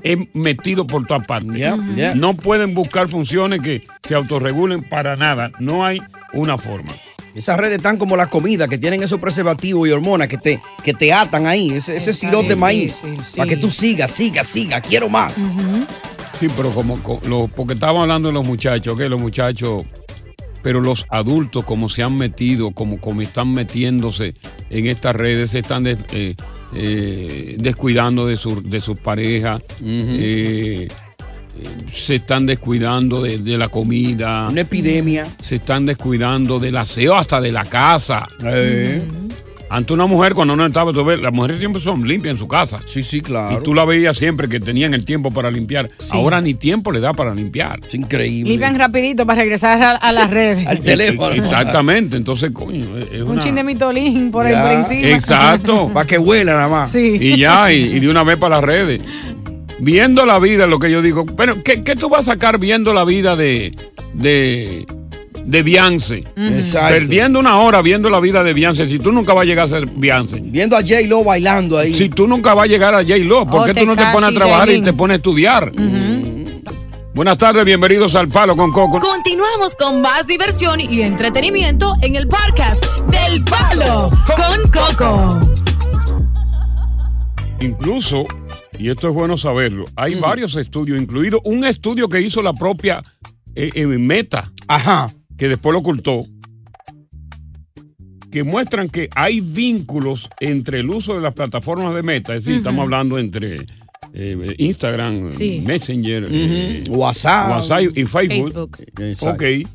he 0.04 0.28
metido 0.34 0.86
por 0.88 1.06
todas 1.08 1.26
partes. 1.26 1.54
Yeah, 1.56 1.78
yeah. 1.96 2.16
No 2.16 2.36
pueden 2.36 2.74
buscar 2.74 3.08
funciones 3.10 3.62
que 3.62 3.86
se 4.08 4.16
autorregulen 4.16 4.84
para 4.84 5.16
nada. 5.16 5.52
No 5.60 5.86
hay 5.86 6.02
una 6.34 6.58
forma. 6.58 6.94
Esas 7.36 7.58
redes 7.58 7.78
están 7.78 7.98
como 7.98 8.16
la 8.16 8.28
comida, 8.28 8.68
que 8.68 8.78
tienen 8.78 9.02
esos 9.02 9.20
preservativos 9.20 9.88
y 9.88 9.92
hormonas 9.92 10.28
que 10.28 10.38
te, 10.38 10.60
que 10.84 10.94
te 10.94 11.12
atan 11.12 11.48
ahí, 11.48 11.72
ese, 11.72 11.96
ese 11.98 12.14
de 12.48 12.56
maíz, 12.56 13.02
sí. 13.24 13.38
para 13.38 13.50
que 13.50 13.58
tú 13.58 13.72
sigas, 13.72 14.12
sigas, 14.12 14.46
sigas, 14.46 14.82
quiero 14.88 15.10
más. 15.10 15.34
Sí, 16.40 16.48
pero 16.56 16.70
como 16.72 17.02
co- 17.02 17.20
lo- 17.26 17.48
porque 17.48 17.74
estábamos 17.74 18.04
hablando 18.04 18.28
de 18.28 18.34
los 18.34 18.46
muchachos, 18.46 18.96
que 18.98 19.10
los 19.10 19.20
muchachos, 19.20 19.84
pero 20.62 20.80
los 20.80 21.08
adultos 21.10 21.66
como 21.66 21.90
se 21.90 22.04
han 22.04 22.16
metido, 22.18 22.70
como, 22.72 23.00
como 23.00 23.22
están 23.24 23.52
metiéndose 23.54 24.36
en 24.70 24.86
estas 24.86 25.16
redes, 25.16 25.52
se 25.52 25.60
están 25.60 25.88
eh, 25.88 26.36
eh, 26.76 27.56
descuidando 27.60 28.28
de, 28.28 28.36
su- 28.36 28.62
de 28.64 28.80
sus 28.82 28.98
parejas, 28.98 29.62
eh, 29.84 30.88
eh, 31.60 31.68
se 31.94 32.16
están 32.16 32.46
descuidando 32.46 33.22
de, 33.22 33.38
de 33.38 33.58
la 33.58 33.68
comida. 33.70 34.48
Una 34.50 34.62
epidemia. 34.62 35.28
Se 35.40 35.56
están 35.56 35.86
descuidando 35.86 36.60
del 36.60 36.76
aseo 36.78 37.16
hasta 37.16 37.40
de 37.40 37.52
la 37.52 37.66
casa. 37.66 38.28
Eh. 38.44 39.02
Antes 39.76 39.92
una 39.92 40.06
mujer 40.06 40.36
cuando 40.36 40.56
no 40.56 40.64
estaba, 40.66 40.92
tú 40.94 41.04
ves, 41.04 41.20
las 41.20 41.34
mujeres 41.34 41.58
siempre 41.58 41.82
son 41.82 42.08
limpias 42.08 42.34
en 42.34 42.38
su 42.38 42.48
casa. 42.48 42.80
Sí, 42.86 43.02
sí, 43.02 43.22
claro. 43.22 43.60
Y 43.60 43.64
tú 43.64 43.74
la 43.74 43.86
veías 43.86 44.16
siempre 44.16 44.48
que 44.48 44.60
tenían 44.60 44.94
el 44.94 45.04
tiempo 45.04 45.32
para 45.32 45.50
limpiar. 45.50 45.90
Sí. 45.98 46.12
Ahora 46.14 46.42
ni 46.42 46.54
tiempo 46.54 46.92
le 46.92 47.00
da 47.00 47.12
para 47.14 47.34
limpiar. 47.34 47.80
Es 47.88 47.96
increíble. 47.96 48.52
Limpian 48.52 48.78
rapidito 48.78 49.26
para 49.26 49.42
regresar 49.42 49.82
a, 49.82 49.92
a 49.94 50.12
las 50.14 50.30
redes. 50.30 50.68
Al 50.68 50.80
teléfono. 50.80 51.34
Exactamente. 51.34 52.18
Entonces, 52.18 52.52
coño, 52.52 53.00
es- 53.00 53.22
Un 53.24 53.40
chin 53.40 53.56
de 53.56 53.64
mitolín 53.64 54.30
por, 54.30 54.46
ahí 54.46 54.54
Ya. 54.54 54.62
por 54.62 54.72
encima. 54.74 55.08
Exacto. 55.10 55.90
Para 55.94 56.06
que 56.06 56.20
huela 56.20 56.54
nada 56.54 56.68
más. 56.70 56.92
Sí. 56.92 57.18
Y 57.20 57.38
ya, 57.38 57.74
y, 57.74 57.96
y 57.96 58.00
de 58.00 58.10
una 58.10 58.24
vez 58.24 58.38
para 58.38 58.58
las 58.58 58.64
redes. 58.64 59.02
Viendo 59.80 60.26
la 60.28 60.38
vida, 60.40 60.68
lo 60.68 60.78
que 60.78 60.92
yo 60.92 61.02
digo. 61.02 61.26
Pero, 61.26 61.64
¿qué, 61.64 61.84
qué 61.84 61.96
tú 61.96 62.10
vas 62.10 62.28
a 62.28 62.34
sacar 62.34 62.60
viendo 62.60 62.94
la 62.94 63.06
vida 63.06 63.36
de, 63.36 63.76
de, 64.14 64.86
de 65.46 65.64
Beyoncé? 65.64 66.24
Exacto. 66.36 66.94
Perdiendo 66.94 67.40
una 67.40 67.60
hora 67.60 67.82
viendo 67.82 68.10
la 68.10 68.20
vida 68.20 68.44
de 68.44 68.54
Beyoncé, 68.54 68.88
si 68.88 69.00
tú 69.00 69.12
nunca 69.12 69.34
vas 69.34 69.44
a 69.44 69.46
llegar 69.46 69.66
a 69.66 69.70
ser 69.70 69.88
Beyoncé. 69.88 70.40
Viendo 70.42 70.76
a 70.76 70.80
J 70.80 71.02
Lo 71.08 71.24
bailando 71.24 71.78
ahí. 71.78 71.94
Si 71.94 72.10
tú 72.10 72.28
nunca 72.28 72.54
vas 72.54 72.66
a 72.66 72.68
llegar 72.68 72.94
a 72.94 73.04
J-Lo, 73.04 73.46
¿por 73.46 73.62
O 73.62 73.66
qué 73.66 73.74
tú 73.74 73.86
no 73.86 73.96
te 73.96 74.06
pones 74.12 74.30
a 74.30 74.34
trabajar 74.34 74.70
y 74.70 74.82
te 74.82 74.94
pones 74.94 75.16
a 75.16 75.18
estudiar? 75.18 75.72
Buenas 77.14 77.38
tardes, 77.38 77.64
bienvenidos 77.64 78.16
al 78.16 78.28
Palo 78.28 78.56
con 78.56 78.72
Coco. 78.72 79.00
Continuamos 79.00 79.76
con 79.76 80.02
más 80.02 80.26
diversión 80.26 80.82
y 80.82 81.02
entretenimiento 81.02 81.94
en 82.02 82.16
el 82.16 82.28
podcast 82.28 82.84
del 83.08 83.44
Palo 83.44 84.10
con 84.36 84.72
Coco. 84.72 85.40
Incluso, 87.62 88.26
y 88.80 88.90
esto 88.90 89.10
es 89.10 89.14
bueno 89.14 89.38
saberlo, 89.38 89.86
hay 89.96 90.16
varios 90.16 90.56
estudios, 90.56 91.00
incluido 91.00 91.40
un 91.46 91.64
estudio 91.66 92.10
que 92.10 92.20
hizo 92.20 92.42
la 92.42 92.52
propia 92.52 93.04
eh, 93.56 93.70
eh, 93.76 93.86
Meta, 93.86 94.52
Ajá. 94.68 95.12
Que 95.38 95.48
después 95.48 95.74
lo 95.74 95.80
ocultó, 95.80 96.26
que 98.32 98.44
muestran 98.44 98.90
que 98.90 99.10
hay 99.16 99.42
vínculos 99.42 100.30
entre 100.40 100.80
el 100.80 100.90
uso 100.90 101.14
de 101.14 101.22
las 101.22 101.34
plataformas 101.34 101.94
de 101.94 102.02
Meta, 102.04 102.34
es 102.34 102.44
decir, 102.44 102.58
estamos 102.58 102.84
hablando 102.84 103.20
entre 103.20 103.58
eh, 104.14 104.56
Instagram, 104.58 105.32
Sí. 105.32 105.62
Messenger, 105.66 106.28
eh, 106.32 106.84
WhatsApp. 106.90 107.52
WhatsApp 107.52 107.82
y 107.96 108.06
Facebook. 108.06 108.76
Facebook. 108.76 108.78
Exacto. 109.00 109.46
Ok. 109.46 109.70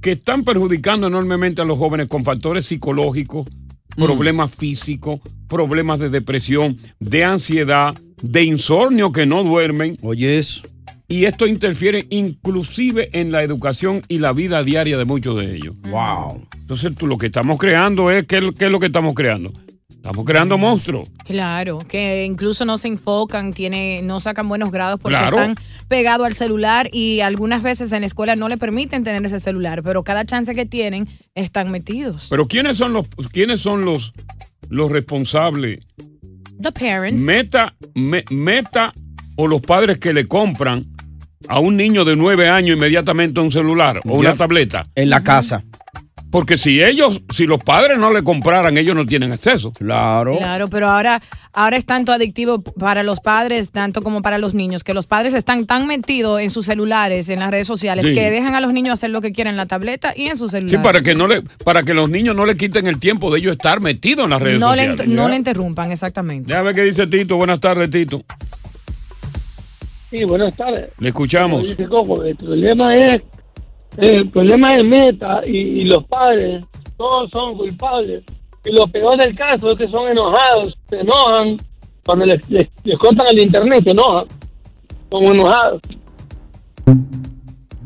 Que 0.00 0.12
están 0.12 0.44
perjudicando 0.44 1.06
enormemente 1.06 1.62
a 1.62 1.64
los 1.64 1.78
jóvenes 1.78 2.08
con 2.08 2.24
factores 2.24 2.66
psicológicos, 2.66 3.48
problemas 3.96 4.52
físicos, 4.54 5.20
problemas 5.48 5.98
de 6.00 6.10
depresión, 6.10 6.78
de 6.98 7.24
ansiedad, 7.24 7.94
de 8.22 8.44
insomnio 8.44 9.12
que 9.12 9.26
no 9.26 9.44
duermen. 9.44 9.96
Oye, 10.02 10.38
eso. 10.38 10.62
Y 11.08 11.24
esto 11.26 11.46
interfiere 11.46 12.06
inclusive 12.10 13.10
en 13.12 13.30
la 13.32 13.42
educación 13.42 14.02
y 14.08 14.18
la 14.18 14.32
vida 14.32 14.62
diaria 14.64 14.96
de 14.98 15.04
muchos 15.04 15.36
de 15.36 15.54
ellos. 15.56 15.74
Wow. 15.88 16.46
Entonces, 16.60 16.92
tú, 16.96 17.06
lo 17.06 17.16
que 17.16 17.26
estamos 17.26 17.58
creando 17.58 18.10
es, 18.10 18.24
¿qué, 18.24 18.38
es 18.38 18.42
lo- 18.44 18.52
qué 18.52 18.66
es 18.66 18.70
lo 18.72 18.80
que 18.80 18.86
estamos 18.86 19.14
creando? 19.14 19.52
Estamos 19.88 20.24
creando 20.24 20.56
monstruos. 20.58 21.10
Claro, 21.24 21.78
que 21.78 22.24
incluso 22.24 22.64
no 22.64 22.76
se 22.78 22.88
enfocan, 22.88 23.52
tiene, 23.52 24.00
no 24.02 24.20
sacan 24.20 24.48
buenos 24.48 24.70
grados 24.70 25.00
porque 25.00 25.16
Claro. 25.16 25.36
están 25.40 25.54
pegados 25.88 26.26
al 26.26 26.32
celular 26.34 26.88
y 26.92 27.20
algunas 27.20 27.62
veces 27.62 27.90
en 27.92 28.00
la 28.02 28.06
escuela 28.06 28.36
no 28.36 28.48
le 28.48 28.56
permiten 28.56 29.02
tener 29.04 29.24
ese 29.26 29.38
celular, 29.40 29.82
pero 29.82 30.04
cada 30.04 30.24
chance 30.24 30.54
que 30.54 30.64
tienen 30.66 31.08
están 31.34 31.70
metidos. 31.72 32.26
Pero 32.30 32.46
¿quiénes 32.46 32.76
son 32.76 32.92
los, 32.92 33.08
quiénes 33.32 33.60
son 33.60 33.84
los, 33.84 34.12
los 34.70 34.90
responsables 34.92 35.80
the 36.60 36.72
parents. 36.72 37.22
Meta, 37.22 37.74
me- 37.94 38.24
meta 38.30 38.92
o 39.36 39.46
los 39.48 39.60
padres 39.60 39.98
que 39.98 40.12
le 40.14 40.26
compran 40.26 40.86
a 41.48 41.58
un 41.60 41.76
niño 41.76 42.04
de 42.04 42.16
nueve 42.16 42.48
años 42.48 42.76
inmediatamente 42.76 43.40
un 43.40 43.50
celular 43.52 44.00
o 44.04 44.18
una 44.18 44.34
tableta. 44.36 44.86
En 44.94 45.10
la 45.10 45.22
casa. 45.22 45.64
Porque 46.28 46.58
si 46.58 46.82
ellos, 46.82 47.22
si 47.32 47.46
los 47.46 47.60
padres 47.62 47.98
no 47.98 48.12
le 48.12 48.22
compraran, 48.22 48.76
ellos 48.76 48.96
no 48.96 49.06
tienen 49.06 49.32
acceso. 49.32 49.72
Claro. 49.72 50.36
Claro, 50.36 50.68
pero 50.68 50.88
ahora, 50.88 51.22
ahora 51.52 51.76
es 51.76 51.86
tanto 51.86 52.12
adictivo 52.12 52.62
para 52.62 53.04
los 53.04 53.20
padres, 53.20 53.70
tanto 53.70 54.02
como 54.02 54.20
para 54.22 54.36
los 54.36 54.52
niños, 54.52 54.82
que 54.82 54.92
los 54.92 55.06
padres 55.06 55.34
están 55.34 55.66
tan 55.66 55.86
metidos 55.86 56.40
en 56.40 56.50
sus 56.50 56.66
celulares, 56.66 57.28
en 57.28 57.38
las 57.38 57.50
redes 57.50 57.66
sociales, 57.68 58.04
Sí. 58.04 58.12
que 58.12 58.30
dejan 58.30 58.54
a 58.56 58.60
los 58.60 58.72
niños 58.72 58.94
hacer 58.94 59.10
lo 59.10 59.20
que 59.22 59.32
quieren 59.32 59.52
en 59.52 59.56
la 59.56 59.66
tableta 59.66 60.12
y 60.16 60.26
en 60.26 60.36
su 60.36 60.48
celular. 60.48 60.70
Sí, 60.76 60.78
para 60.82 61.00
que 61.00 61.14
no 61.14 61.26
le, 61.28 61.42
para 61.64 61.84
que 61.84 61.94
los 61.94 62.10
niños 62.10 62.34
no 62.34 62.44
le 62.44 62.56
quiten 62.56 62.86
el 62.88 62.98
tiempo 62.98 63.32
de 63.32 63.38
ellos 63.38 63.52
estar 63.52 63.80
metidos 63.80 64.24
en 64.24 64.30
las 64.30 64.42
redes 64.42 64.58
no 64.58 64.74
le, 64.74 64.88
sociales. 64.88 65.06
int- 65.06 65.16
no 65.16 65.28
le 65.28 65.36
interrumpan, 65.36 65.92
exactamente. 65.92 66.48
Déjame 66.52 66.74
qué 66.74 66.82
dice 66.82 67.06
Tito. 67.06 67.36
Buenas 67.36 67.60
tardes, 67.60 67.88
Tito. 67.88 68.22
Sí, 70.16 70.24
buenas 70.24 70.56
tardes. 70.56 70.88
Le 70.98 71.08
escuchamos. 71.08 71.68
Dice 71.68 71.84
Coco, 71.86 72.22
el 72.22 72.36
problema 72.36 72.94
es 72.94 73.22
el 73.98 74.28
problema 74.30 74.76
es 74.76 74.84
Meta 74.88 75.40
y, 75.46 75.56
y 75.58 75.84
los 75.84 76.04
padres, 76.06 76.64
todos 76.96 77.30
son 77.30 77.54
culpables. 77.56 78.24
Y 78.64 78.72
lo 78.72 78.86
peor 78.86 79.18
del 79.18 79.34
caso 79.36 79.68
es 79.70 79.78
que 79.78 79.88
son 79.88 80.08
enojados, 80.10 80.76
se 80.88 81.00
enojan 81.00 81.56
cuando 82.04 82.24
les, 82.26 82.48
les, 82.48 82.68
les 82.84 82.98
cortan 82.98 83.26
el 83.30 83.40
internet, 83.40 83.84
se 83.84 83.90
enojan, 83.90 84.26
como 85.10 85.32
enojados. 85.32 85.82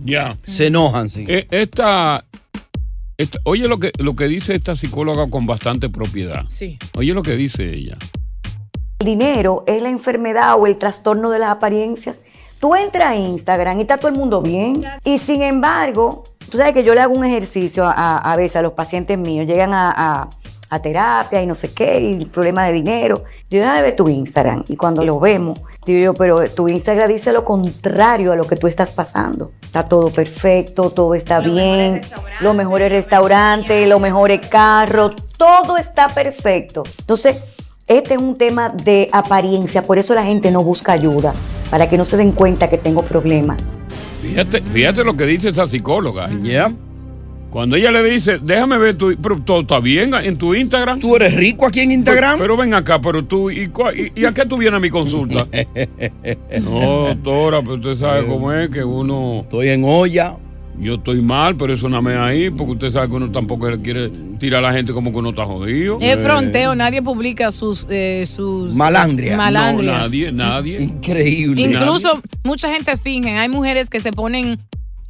Ya. 0.05 0.37
Se 0.45 0.67
enojan, 0.69 1.09
sí. 1.11 1.25
Eh, 1.29 1.47
Esta, 1.51 2.25
esta- 3.19 3.39
oye 3.45 3.67
lo 3.69 3.79
que, 3.79 3.91
lo 3.99 4.15
que 4.15 4.29
dice 4.29 4.55
esta 4.55 4.77
psicóloga 4.77 5.29
con 5.29 5.47
bastante 5.47 5.89
propiedad. 5.91 6.45
Sí. 6.49 6.79
Oye 6.97 7.13
lo 7.13 7.23
que 7.23 7.35
dice 7.37 7.75
ella. 7.75 7.97
El 9.01 9.07
dinero 9.07 9.65
es 9.67 9.83
la 9.83 9.89
enfermedad 9.89 10.59
o 10.61 10.67
el 10.67 10.77
trastorno 10.77 11.31
de 11.31 11.39
las 11.39 11.49
apariencias. 11.51 12.19
Tú 12.61 12.75
entras 12.75 13.09
a 13.09 13.17
Instagram 13.17 13.79
y 13.79 13.83
está 13.83 13.97
todo 13.97 14.09
el 14.09 14.15
mundo 14.19 14.43
bien. 14.43 14.85
Y 15.05 15.17
sin 15.19 15.41
embargo, 15.41 16.25
tú 16.51 16.59
sabes 16.59 16.75
que 16.75 16.83
yo 16.85 16.95
le 16.95 17.01
hago 17.01 17.15
un 17.15 17.25
ejercicio 17.25 17.87
a, 17.87 18.19
a 18.19 18.37
veces 18.37 18.57
a 18.57 18.63
los 18.63 18.75
pacientes 18.75 19.17
míos. 19.17 19.47
Llegan 19.47 19.73
a, 19.73 19.91
a- 19.97 20.29
a 20.73 20.81
terapia 20.81 21.43
y 21.43 21.47
no 21.47 21.57
sé 21.57 21.73
qué, 21.73 21.99
y 22.01 22.13
el 22.13 22.27
problema 22.29 22.67
de 22.67 22.75
dinero. 22.75 23.25
Yo 23.51 23.59
déjame 23.59 23.83
ver 23.83 23.97
tu 23.97 24.09
Instagram. 24.09 24.65
Y 24.69 24.77
cuando 24.77 25.03
lo 25.03 25.19
vemos, 25.19 25.59
digo 25.85 25.99
yo, 26.01 26.15
pero 26.15 26.49
tu 26.51 26.69
Instagram 26.69 27.09
dice 27.09 27.33
lo 27.33 27.45
contrario 27.45 28.31
a 28.33 28.37
lo 28.37 28.47
que 28.47 28.55
tú 28.55 28.69
estás 28.69 28.91
pasando. 28.91 29.51
Está 29.63 29.83
todo 29.89 30.11
perfecto, 30.11 30.91
todo 30.91 31.15
está 31.15 31.41
bien, 31.41 32.03
los 32.41 32.55
mejores 32.55 32.93
restaurantes, 32.93 33.89
los 33.89 34.01
mejores 34.01 34.47
carros, 34.49 35.15
todo 35.37 35.77
está 35.77 36.07
perfecto. 36.09 36.85
Entonces, 37.01 37.43
este 37.91 38.15
es 38.15 38.21
un 38.21 38.37
tema 38.39 38.69
de 38.71 39.09
apariencia, 39.13 39.83
por 39.83 39.99
eso 39.99 40.15
la 40.15 40.25
gente 40.25 40.51
no 40.51 40.63
busca 40.63 40.93
ayuda, 40.93 41.35
para 41.71 41.89
que 41.91 41.99
no 41.99 42.05
se 42.05 42.17
den 42.17 42.33
cuenta 42.33 42.71
que 42.71 42.79
tengo 42.79 43.03
problemas. 43.03 43.63
Fíjate, 44.23 44.63
fíjate 44.63 45.05
lo 45.05 45.15
que 45.17 45.27
dice 45.27 45.49
esa 45.49 45.67
psicóloga. 45.67 46.31
Cuando 47.51 47.75
ella 47.75 47.91
le 47.91 48.05
dice, 48.05 48.39
déjame 48.41 48.79
ver 48.79 48.95
tu, 48.95 49.13
pero 49.21 49.41
todo 49.43 49.63
está 49.63 49.81
bien 49.81 50.13
en 50.23 50.39
tu 50.39 50.55
Instagram. 50.55 51.01
¿Tú 51.01 51.17
eres 51.17 51.35
rico 51.35 51.67
aquí 51.67 51.81
en 51.81 51.91
Instagram? 51.91 52.39
Pero, 52.39 52.57
ven 52.57 52.75
acá, 52.75 53.01
pero 53.01 53.25
tú, 53.25 53.51
¿y, 53.51 53.63
y- 53.97 54.21
y 54.21 54.25
a 54.25 54.33
qué 54.33 54.47
tú 54.47 54.57
vienes 54.57 54.77
a 54.77 54.81
mi 54.81 54.89
consulta? 54.89 55.49
no, 56.63 57.09
doctora, 57.09 57.61
pero 57.61 57.75
usted 57.75 57.97
sabe 57.97 58.25
cómo 58.25 58.53
es 58.53 58.69
que 58.69 58.85
uno... 58.85 59.41
Estoy 59.41 59.71
en 59.71 59.83
olla. 59.85 60.37
Yo 60.81 60.95
estoy 60.95 61.21
mal, 61.21 61.57
pero 61.57 61.75
eso 61.75 61.91
no 61.91 62.01
me 62.01 62.15
ahí, 62.15 62.49
porque 62.49 62.73
usted 62.73 62.91
sabe 62.91 63.09
que 63.09 63.15
uno 63.15 63.31
tampoco 63.31 63.69
le 63.71 63.81
quiere 63.83 64.09
tirar 64.39 64.65
a 64.65 64.69
la 64.69 64.73
gente 64.73 64.95
como 64.95 65.13
que 65.13 65.19
uno 65.19 65.29
está 65.31 65.45
jodido. 65.45 65.99
Es 66.01 66.23
fronteo, 66.23 66.75
nadie 66.75 67.03
publica 67.03 67.53
sus, 67.53 67.87
eh, 67.91 68.25
sus 68.27 68.75
Malandria. 68.75 69.37
malandrias. 69.37 69.95
No, 69.95 70.03
nadie, 70.03 70.33
nadie. 70.33 70.83
Increíble. 70.83 71.61
Incluso 71.61 72.23
mucha 72.45 72.73
gente 72.73 72.97
finge. 72.97 73.37
Hay 73.37 73.51
mujeres 73.51 73.91
que 73.91 74.01
se 74.01 74.11
ponen 74.13 74.59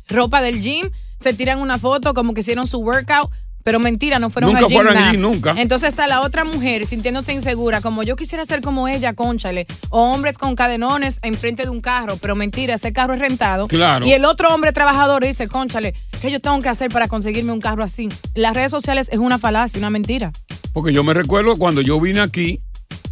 ropa 0.09 0.43
del 0.43 0.61
gym, 0.61 0.91
se 1.19 1.35
tiran 1.35 1.61
una 1.61 1.79
foto 1.79 2.15
como 2.15 2.35
que 2.35 2.41
hicieron 2.41 2.67
su 2.67 2.79
workout. 2.79 3.31
Pero 3.63 3.79
mentira, 3.79 4.19
no 4.19 4.31
fueron 4.31 4.53
Nunca 4.53 4.65
al 4.65 4.69
gym. 4.69 4.77
fueron 4.77 4.97
al 4.97 5.01
nada. 5.01 5.13
gym, 5.13 5.21
nunca. 5.21 5.55
Entonces 5.59 5.89
está 5.91 6.07
la 6.07 6.23
otra 6.23 6.45
mujer 6.45 6.87
sintiéndose 6.87 7.33
insegura, 7.33 7.81
como 7.81 8.03
yo 8.03 8.17
quisiera 8.17 8.45
ser 8.45 8.63
como 8.63 8.89
ella, 8.89 9.13
conchale. 9.15 9.67
O 9.91 10.03
hombres 10.13 10.39
con 10.39 10.55
cadenones 10.57 11.19
enfrente 11.23 11.65
de 11.65 11.69
un 11.71 11.81
carro, 11.81 12.17
pero 12.17 12.35
mentira, 12.35 12.75
ese 12.75 12.93
carro 12.93 13.15
es 13.15 13.21
rentado. 13.21 13.69
Claro. 13.69 14.07
Y 14.07 14.13
el 14.13 14.25
otro 14.25 14.53
hombre 14.55 14.73
trabajador 14.73 15.23
dice, 15.25 15.49
conchale, 15.49 15.95
¿qué 16.23 16.31
yo 16.31 16.41
tengo 16.41 16.61
que 16.63 16.69
hacer 16.69 16.91
para 16.91 17.09
conseguirme 17.09 17.53
un 17.53 17.61
carro 17.61 17.83
así? 17.83 18.09
Las 18.35 18.55
redes 18.55 18.71
sociales 18.71 19.09
es 19.13 19.19
una 19.19 19.39
falacia, 19.39 19.79
una 19.79 19.91
mentira. 19.91 20.33
Porque 20.73 20.93
yo 20.93 21.05
me 21.05 21.15
recuerdo 21.15 21.57
cuando 21.57 21.81
yo 21.81 22.01
vine 22.01 22.21
aquí, 22.21 22.59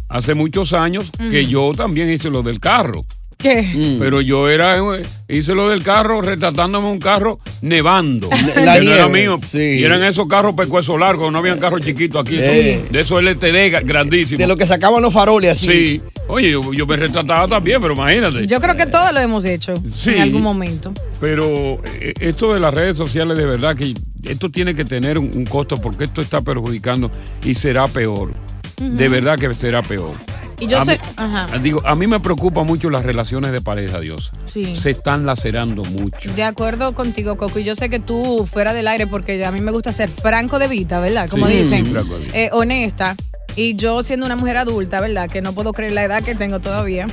hace 0.07 0.33
muchos 0.33 0.73
años, 0.73 1.11
que 1.29 1.45
yo 1.45 1.73
también 1.75 2.09
hice 2.09 2.29
lo 2.29 2.41
del 2.41 2.59
carro. 2.59 3.05
¿Qué? 3.41 3.95
Pero 3.99 4.19
yo 4.19 4.49
era, 4.49 4.77
eh, 4.77 5.03
hice 5.29 5.55
lo 5.55 5.69
del 5.69 5.81
carro 5.81 6.19
retratándome 6.19 6.89
un 6.89 6.99
carro 6.99 7.39
nevando. 7.61 8.29
La 8.57 8.77
que 8.77 8.85
no 8.85 8.91
era 8.91 9.07
nieve, 9.07 9.09
mío. 9.09 9.39
sí. 9.41 9.77
Y 9.79 9.83
eran 9.85 10.03
esos 10.03 10.27
carros 10.27 10.55
pecuesos 10.55 10.99
largos, 10.99 11.31
no 11.31 11.37
habían 11.37 11.57
carros 11.57 11.79
chiquitos 11.79 12.21
aquí. 12.21 12.35
Eh. 12.37 12.83
De 12.89 12.99
esos 12.99 13.21
LTD 13.23 13.85
grandísimos. 13.85 14.39
De 14.39 14.45
lo 14.47 14.57
que 14.57 14.65
sacaban 14.65 15.01
los 15.01 15.13
faroles 15.13 15.53
así. 15.53 15.67
Sí. 15.67 16.01
Oye, 16.27 16.51
yo, 16.51 16.73
yo 16.73 16.85
me 16.85 16.97
retrataba 16.97 17.47
también, 17.47 17.81
pero 17.81 17.93
imagínate. 17.93 18.45
Yo 18.45 18.59
creo 18.59 18.75
que 18.75 18.85
todos 18.87 19.13
lo 19.13 19.21
hemos 19.21 19.45
hecho 19.45 19.81
Sí. 19.89 20.15
en 20.15 20.21
algún 20.23 20.41
momento. 20.41 20.93
Pero 21.21 21.81
eh, 21.85 22.13
esto 22.19 22.53
de 22.53 22.59
las 22.59 22.73
redes 22.73 22.97
sociales, 22.97 23.37
de 23.37 23.45
verdad 23.45 23.73
que 23.73 23.93
esto 24.25 24.49
tiene 24.51 24.75
que 24.75 24.83
tener 24.83 25.17
un, 25.17 25.31
un 25.33 25.45
costo 25.45 25.77
porque 25.77 26.03
esto 26.03 26.21
está 26.21 26.41
perjudicando 26.41 27.09
y 27.45 27.55
será 27.55 27.87
peor. 27.87 28.33
De 28.75 29.07
verdad 29.07 29.39
que 29.39 29.53
será 29.53 29.81
peor. 29.81 30.11
Y 30.59 30.67
yo 30.67 30.77
A 30.79 30.85
sé. 30.85 30.91
mí- 30.93 30.97
Ajá. 31.17 31.57
Digo, 31.59 31.81
a 31.85 31.95
mí 31.95 32.05
me 32.07 32.19
preocupan 32.19 32.65
mucho 32.67 32.89
las 32.89 33.03
relaciones 33.03 33.51
de 33.51 33.61
pareja, 33.61 33.99
Dios. 33.99 34.31
Sí. 34.45 34.75
Se 34.75 34.89
están 34.89 35.25
lacerando 35.25 35.83
mucho. 35.85 36.33
De 36.33 36.43
acuerdo 36.43 36.93
contigo, 36.93 37.37
Coco. 37.37 37.59
Y 37.59 37.63
yo 37.63 37.75
sé 37.75 37.89
que 37.89 37.99
tú 37.99 38.45
fuera 38.45 38.73
del 38.73 38.87
aire, 38.87 39.07
porque 39.07 39.43
a 39.45 39.51
mí 39.51 39.61
me 39.61 39.71
gusta 39.71 39.91
ser 39.91 40.09
franco 40.09 40.59
de 40.59 40.67
vida, 40.67 40.99
¿verdad? 40.99 41.29
Como 41.29 41.47
Sí, 41.47 41.53
dicen. 41.53 41.93
eh, 42.33 42.49
honesta. 42.51 43.15
Y 43.55 43.75
yo 43.75 44.03
siendo 44.03 44.25
una 44.25 44.35
mujer 44.35 44.57
adulta, 44.57 44.99
¿verdad? 45.01 45.29
Que 45.29 45.41
no 45.41 45.53
puedo 45.53 45.73
creer 45.73 45.93
la 45.93 46.03
edad 46.03 46.23
que 46.23 46.35
tengo 46.35 46.59
todavía. 46.59 47.07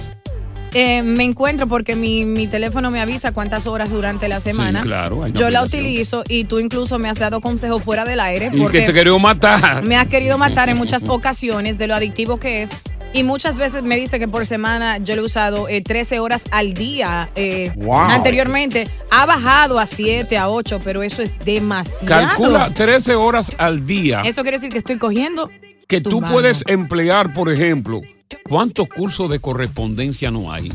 eh, 0.75 1.03
me 1.03 1.25
encuentro 1.25 1.67
porque 1.69 1.97
mi, 1.97 2.27
mi 2.27 2.47
teléfono 2.49 2.91
me 2.91 3.01
avisa 3.01 3.33
cuántas 3.33 3.67
horas 3.67 3.89
durante 3.91 4.29
la 4.29 4.41
semana. 4.41 4.83
claro, 4.83 5.23
hay 5.25 5.31
una 5.31 5.41
Yo 5.41 5.49
la 5.49 5.63
utilizo 5.63 6.23
y 6.29 6.45
tú 6.45 6.59
incluso 6.59 6.99
me 6.99 7.09
has 7.09 7.19
dado 7.19 7.41
consejos 7.41 7.83
fuera 7.83 8.05
del 8.05 8.21
aire. 8.21 8.51
Y 8.53 8.61
porque 8.61 8.81
que 8.81 8.87
te 8.87 8.93
quería 8.93 9.17
matar. 9.17 9.83
me 9.85 9.97
has 9.97 10.07
querido 10.09 10.37
matar 10.37 10.69
en 10.69 10.77
muchas 10.83 11.05
ocasiones 11.09 11.79
de 11.79 11.87
lo 11.87 11.95
adictivo 11.95 12.39
que 12.39 12.63
es. 12.63 12.71
Y 13.13 13.23
muchas 13.23 13.57
veces 13.57 13.83
me 13.83 13.97
dice 13.97 14.19
que 14.19 14.29
por 14.29 14.45
semana 14.45 14.99
yo 14.99 15.17
lo 15.17 15.23
he 15.23 15.25
usado 15.25 15.69
eh, 15.69 15.81
13 15.81 16.19
horas 16.21 16.45
al 16.51 16.75
día. 16.75 17.31
eh, 17.35 17.73
Wow. 17.77 17.95
Anteriormente 17.97 18.89
ha 19.11 19.25
bajado 19.25 19.79
a 19.79 19.87
7, 19.87 20.37
a 20.37 20.49
8, 20.51 20.81
pero 20.85 21.03
eso 21.03 21.23
es 21.23 21.39
demasiado. 21.45 22.07
Calcula 22.29 22.71
13 22.71 23.15
horas 23.15 23.51
al 23.59 23.87
día 23.87 24.21
Eso 24.25 24.43
quiere 24.43 24.59
decir 24.59 24.71
que 24.71 24.79
estoy 24.79 24.99
cogiendo. 24.99 25.51
que 25.89 26.01
tú 26.01 26.21
puedes 26.21 26.63
emplear, 26.67 27.33
por 27.33 27.51
ejemplo, 27.51 28.03
¿cuántos 28.49 28.87
cursos 28.89 29.31
de 29.31 29.39
correspondencia 29.39 30.31
no 30.31 30.53
hay? 30.53 30.71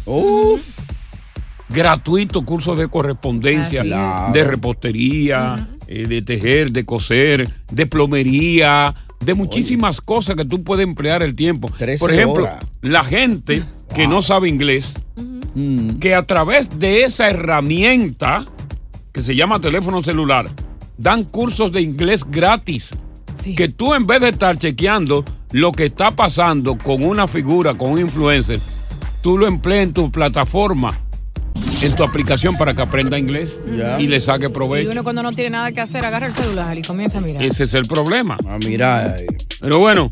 Gratuitos 1.69 2.43
cursos 2.43 2.77
de 2.77 2.87
correspondencia, 2.89 3.83
de 4.33 4.43
repostería, 4.43 5.69
eh, 5.87 6.05
de 6.07 6.21
tejer, 6.21 6.71
de 6.71 6.85
coser, 6.85 7.49
de 7.71 7.85
plomería, 7.87 8.93
de 9.21 9.34
muchísimas 9.34 10.01
cosas 10.01 10.36
que 10.36 10.45
tú 10.45 10.63
puedes 10.63 10.84
emplear 10.86 11.23
el 11.23 11.36
tiempo. 11.36 11.69
13 11.77 11.99
Por 11.99 12.12
ejemplo, 12.12 12.43
horas. 12.43 12.63
la 12.81 13.03
gente 13.03 13.63
que 13.93 14.07
no 14.07 14.21
sabe 14.21 14.49
inglés, 14.49 14.95
Mm. 15.53 15.99
que 15.99 16.15
a 16.15 16.23
través 16.25 16.79
de 16.79 17.03
esa 17.03 17.29
herramienta 17.29 18.45
que 19.12 19.21
se 19.21 19.36
llama 19.36 19.60
teléfono 19.60 20.01
celular, 20.01 20.49
dan 20.97 21.25
cursos 21.25 21.71
de 21.73 21.81
inglés 21.81 22.23
gratis. 22.29 22.91
Que 23.57 23.67
tú 23.67 23.93
en 23.93 24.05
vez 24.07 24.21
de 24.21 24.29
estar 24.29 24.57
chequeando 24.57 25.25
lo 25.51 25.71
que 25.73 25.86
está 25.88 26.12
pasando 26.12 26.77
con 26.77 27.03
una 27.03 27.27
figura, 27.27 27.73
con 27.73 27.91
un 27.91 27.99
influencer, 27.99 28.60
tú 29.21 29.38
lo 29.38 29.45
empleas 29.47 29.84
en 29.88 29.93
tu 29.93 30.10
plataforma, 30.12 30.97
en 31.81 31.95
tu 31.95 32.03
aplicación 32.03 32.55
para 32.57 32.73
que 32.73 32.81
aprenda 32.81 33.17
inglés 33.17 33.59
y 33.99 34.07
le 34.07 34.19
saque 34.19 34.45
Y 34.45 34.49
provecho. 34.49 34.91
uno 34.91 35.03
cuando 35.03 35.23
no 35.23 35.31
tiene 35.31 35.51
nada 35.51 35.71
que 35.71 35.81
hacer 35.81 36.05
agarra 36.05 36.27
el 36.27 36.33
celular 36.33 36.77
y 36.77 36.81
comienza 36.81 37.17
a 37.19 37.21
mirar. 37.21 37.43
Ese 37.43 37.63
es 37.63 37.73
el 37.73 37.85
problema. 37.85 38.37
Ah, 38.49 38.57
mira. 38.63 39.15
Pero 39.59 39.79
bueno, 39.79 40.11